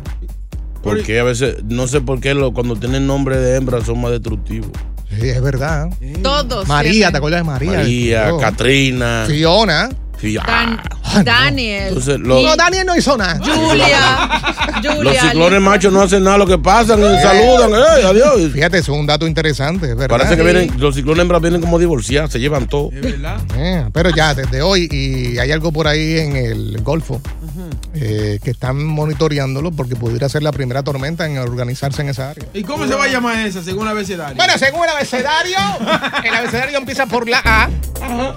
Porque 0.82 1.20
a 1.20 1.24
veces, 1.24 1.64
no 1.66 1.88
sé 1.88 2.00
por 2.00 2.22
qué 2.22 2.34
lo, 2.34 2.54
cuando 2.54 2.78
tienen 2.78 3.08
nombre 3.08 3.38
de 3.38 3.58
hembra 3.58 3.84
son 3.84 4.00
más 4.00 4.12
destructivos. 4.12 4.72
Sí, 5.10 5.28
es 5.28 5.42
verdad. 5.42 5.90
Todos. 6.22 6.68
María. 6.68 7.12
¿te 7.12 7.18
acuerdas 7.18 7.42
de 7.42 7.44
María? 7.44 7.72
María. 7.72 8.32
Catrina. 8.40 9.26
Fiona. 9.28 9.90
No. 9.90 10.97
Daniel. 11.24 11.88
Entonces, 11.90 12.20
los, 12.20 12.44
No, 12.44 12.56
Daniel 12.56 12.86
no 12.86 12.96
hizo 12.96 13.18
nada. 13.18 13.40
Julia. 13.40 14.30
Julia. 14.78 15.04
los 15.04 15.18
ciclones 15.18 15.62
machos 15.62 15.94
no 15.94 16.02
hacen 16.02 16.24
nada, 16.24 16.38
lo 16.38 16.46
que 16.46 16.58
pasan, 16.58 17.00
eh, 17.02 17.20
saludan, 17.22 17.72
¡eh, 17.74 18.06
adiós! 18.06 18.52
Fíjate, 18.54 18.78
eso 18.78 18.94
es 18.94 19.00
un 19.00 19.08
dato 19.08 19.26
interesante, 19.28 19.90
es 19.90 19.96
verdad. 19.96 20.18
Parece 20.18 20.38
que 20.38 20.44
vienen, 20.44 20.72
los 20.80 20.96
ciclones 20.96 21.22
hembras 21.24 21.42
vienen 21.42 21.62
como 21.62 21.80
divorciados, 21.80 22.32
se 22.32 22.40
llevan 22.40 22.68
todo. 22.68 22.90
Es 22.92 23.02
verdad. 23.02 23.38
Eh, 23.56 23.86
pero 23.92 24.10
ya, 24.12 24.34
desde 24.34 24.62
hoy, 24.62 24.88
y 24.92 25.38
hay 25.40 25.52
algo 25.52 25.72
por 25.72 25.88
ahí 25.88 26.20
en 26.20 26.36
el 26.36 26.82
Golfo 26.82 27.22
eh, 27.96 28.40
que 28.44 28.52
están 28.52 28.84
monitoreándolo 28.84 29.72
porque 29.72 29.96
pudiera 29.96 30.30
ser 30.30 30.44
la 30.44 30.52
primera 30.52 30.84
tormenta 30.84 31.26
en 31.26 31.38
organizarse 31.40 32.02
en 32.02 32.10
esa 32.10 32.30
área. 32.30 32.46
¿Y 32.54 32.64
cómo 32.64 32.88
se 32.88 32.94
va 32.96 33.06
a 33.06 33.08
llamar 33.08 33.46
esa 33.46 33.64
según 33.64 33.84
el 33.84 33.94
abecedario? 33.94 34.36
Bueno, 34.36 34.54
según 34.58 34.84
el 34.84 34.90
abecedario, 34.90 35.58
el 36.24 36.36
abecedario 36.36 36.78
empieza 36.78 37.06
por 37.08 37.28
la 37.28 37.42
A. 37.44 37.70
Ah, 38.02 38.34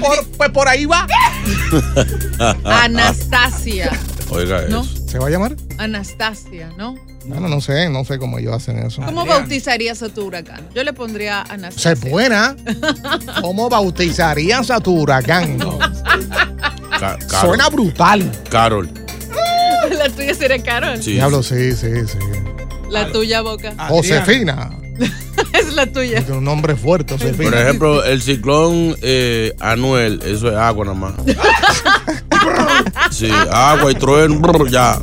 por- 0.00 0.26
pues 0.36 0.50
por 0.50 0.68
ahí 0.68 0.84
va. 0.86 1.06
Anastasia. 2.64 3.90
Oiga 4.30 4.62
¿No? 4.68 4.82
eso. 4.82 5.08
¿Se 5.08 5.18
va 5.18 5.26
a 5.26 5.30
llamar? 5.30 5.56
Anastasia, 5.78 6.72
¿no? 6.78 6.94
Bueno, 7.26 7.48
no 7.48 7.60
sé, 7.60 7.88
no 7.88 8.04
sé 8.04 8.18
cómo 8.18 8.38
ellos 8.38 8.54
hacen 8.54 8.78
eso. 8.78 9.02
¿Cómo 9.02 9.24
bautizarías 9.26 10.02
a 10.02 10.08
tu 10.08 10.24
huracán? 10.24 10.68
Yo 10.74 10.82
le 10.82 10.92
pondría 10.92 11.42
Anastasia. 11.42 11.96
Se 11.96 12.08
buena. 12.10 12.56
¿Cómo 13.40 13.68
bautizarías 13.68 14.70
a 14.70 14.80
tu 14.80 14.98
huracán? 15.00 15.58
Ca- 16.98 17.18
Carol. 17.18 17.48
Suena 17.48 17.68
brutal. 17.68 18.30
Carol. 18.50 18.88
La 19.98 20.08
tuya 20.08 20.34
sería 20.34 20.62
Carol. 20.62 21.02
Sí. 21.02 21.12
Diablo, 21.12 21.42
sí, 21.42 21.72
sí, 21.72 21.88
sí. 22.06 22.18
La 22.90 23.10
tuya, 23.12 23.40
Boca. 23.42 23.72
Josefina. 23.88 24.70
es 25.58 25.72
la 25.74 25.86
tuya. 25.86 26.24
Un 26.30 26.44
nombre 26.44 26.76
fuerte. 26.76 27.16
Por 27.16 27.54
ejemplo, 27.54 28.04
el 28.04 28.22
ciclón 28.22 28.96
eh, 29.02 29.54
Anuel, 29.60 30.20
eso 30.24 30.48
es 30.50 30.56
agua 30.56 30.84
nada 30.86 30.96
más. 30.96 31.12
Sí, 33.10 33.28
agua 33.50 33.92
y 33.92 33.94
trueno, 33.94 34.40
brr, 34.40 34.68
ya. 34.70 34.98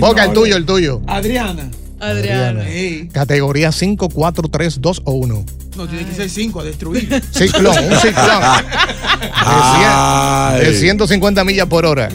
Boca, 0.00 0.24
el 0.24 0.32
tuyo, 0.32 0.56
el 0.56 0.64
tuyo. 0.64 1.02
Adriana. 1.06 1.68
Adriana. 2.00 2.66
Ey. 2.68 3.08
Categoría 3.12 3.70
5, 3.72 4.08
4, 4.08 4.48
3, 4.48 4.80
2 4.80 5.02
o 5.04 5.12
1. 5.12 5.44
No, 5.76 5.88
tiene 5.88 6.06
que 6.06 6.14
ser 6.14 6.30
cinco 6.30 6.60
a 6.60 6.64
destruir. 6.64 7.22
Ciclón, 7.32 7.76
un 7.90 7.98
ciclón. 7.98 8.42
De, 9.42 9.48
cien- 9.48 10.58
de 10.60 10.74
150 10.74 11.44
millas 11.44 11.66
por 11.66 11.84
hora. 11.86 12.08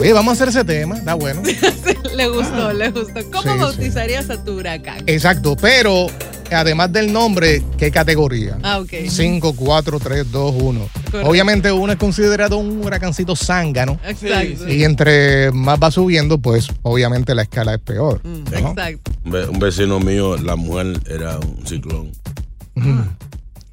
Oye, 0.00 0.12
vamos 0.14 0.30
a 0.30 0.32
hacer 0.34 0.48
ese 0.48 0.64
tema, 0.64 0.96
está 0.96 1.14
bueno. 1.14 1.42
le 2.16 2.28
gustó, 2.28 2.72
le 2.72 2.90
gustó. 2.90 3.20
¿Cómo 3.30 3.42
Sí, 3.42 3.48
sí. 3.52 3.58
bautizarías 3.58 4.30
a 4.30 4.42
tu 4.42 4.54
huracán? 4.58 5.02
Exacto, 5.06 5.56
pero 5.60 6.06
además 6.50 6.90
del 6.92 7.12
nombre, 7.12 7.62
¿qué 7.76 7.90
categoría? 7.90 8.56
Ah, 8.62 8.78
ok. 8.80 8.90
5, 9.08 9.54
4, 9.54 10.00
3, 10.00 10.32
2, 10.32 10.54
1. 10.56 10.88
Correcto. 11.10 11.28
Obviamente 11.30 11.70
uno 11.70 11.92
es 11.92 11.98
considerado 11.98 12.56
un 12.56 12.82
huracancito 12.84 13.36
zángano. 13.36 14.00
Exacto. 14.06 14.68
Y 14.68 14.84
entre 14.84 15.50
más 15.52 15.78
va 15.78 15.90
subiendo, 15.90 16.38
pues 16.38 16.68
obviamente 16.82 17.34
la 17.34 17.42
escala 17.42 17.74
es 17.74 17.80
peor. 17.80 18.22
¿no? 18.24 18.38
Exacto. 18.70 19.12
Un 19.24 19.58
vecino 19.58 20.00
mío, 20.00 20.36
la 20.38 20.56
mujer 20.56 20.98
era 21.10 21.38
un 21.38 21.66
ciclón. 21.66 22.10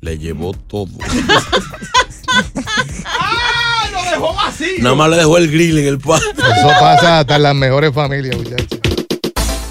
Le 0.01 0.17
llevó 0.17 0.53
todo. 0.53 0.89
Lo 4.19 4.27
dejó 4.27 4.33
vacío. 4.35 4.67
Nada 4.79 4.95
más 4.95 5.09
le 5.09 5.17
dejó 5.17 5.37
el 5.37 5.51
grill 5.51 5.77
en 5.79 5.87
el 5.87 5.99
patio. 5.99 6.29
Eso 6.31 6.67
pasa 6.79 7.19
hasta 7.19 7.35
en 7.35 7.43
las 7.43 7.55
mejores 7.55 7.93
familias, 7.93 8.35
muchachos. 8.37 8.79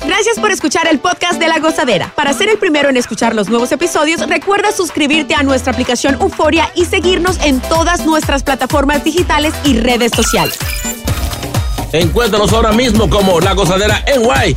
Gracias 0.07 0.39
por 0.39 0.51
escuchar 0.51 0.87
el 0.87 1.01
podcast 1.01 1.41
de 1.41 1.49
La 1.49 1.59
Gozadera. 1.59 2.13
Para 2.15 2.33
ser 2.33 2.49
el 2.49 2.59
primero 2.59 2.89
en 2.89 2.97
escuchar 2.97 3.35
los 3.35 3.49
nuevos 3.49 3.73
episodios, 3.73 4.27
recuerda 4.29 4.71
suscribirte 4.73 5.35
a 5.35 5.43
nuestra 5.43 5.73
aplicación 5.73 6.17
Euforia 6.21 6.71
y 6.75 6.85
seguirnos 6.85 7.39
en 7.45 7.61
todas 7.61 8.07
nuestras 8.07 8.43
plataformas 8.43 9.03
digitales 9.03 9.53
y 9.65 9.79
redes 9.79 10.13
sociales. 10.15 10.59
Encuéntranos 11.93 12.53
ahora 12.53 12.73
mismo 12.73 13.11
como 13.11 13.41
La 13.41 13.53
Gozadera 13.53 14.05
en 14.07 14.23
Guay. 14.23 14.57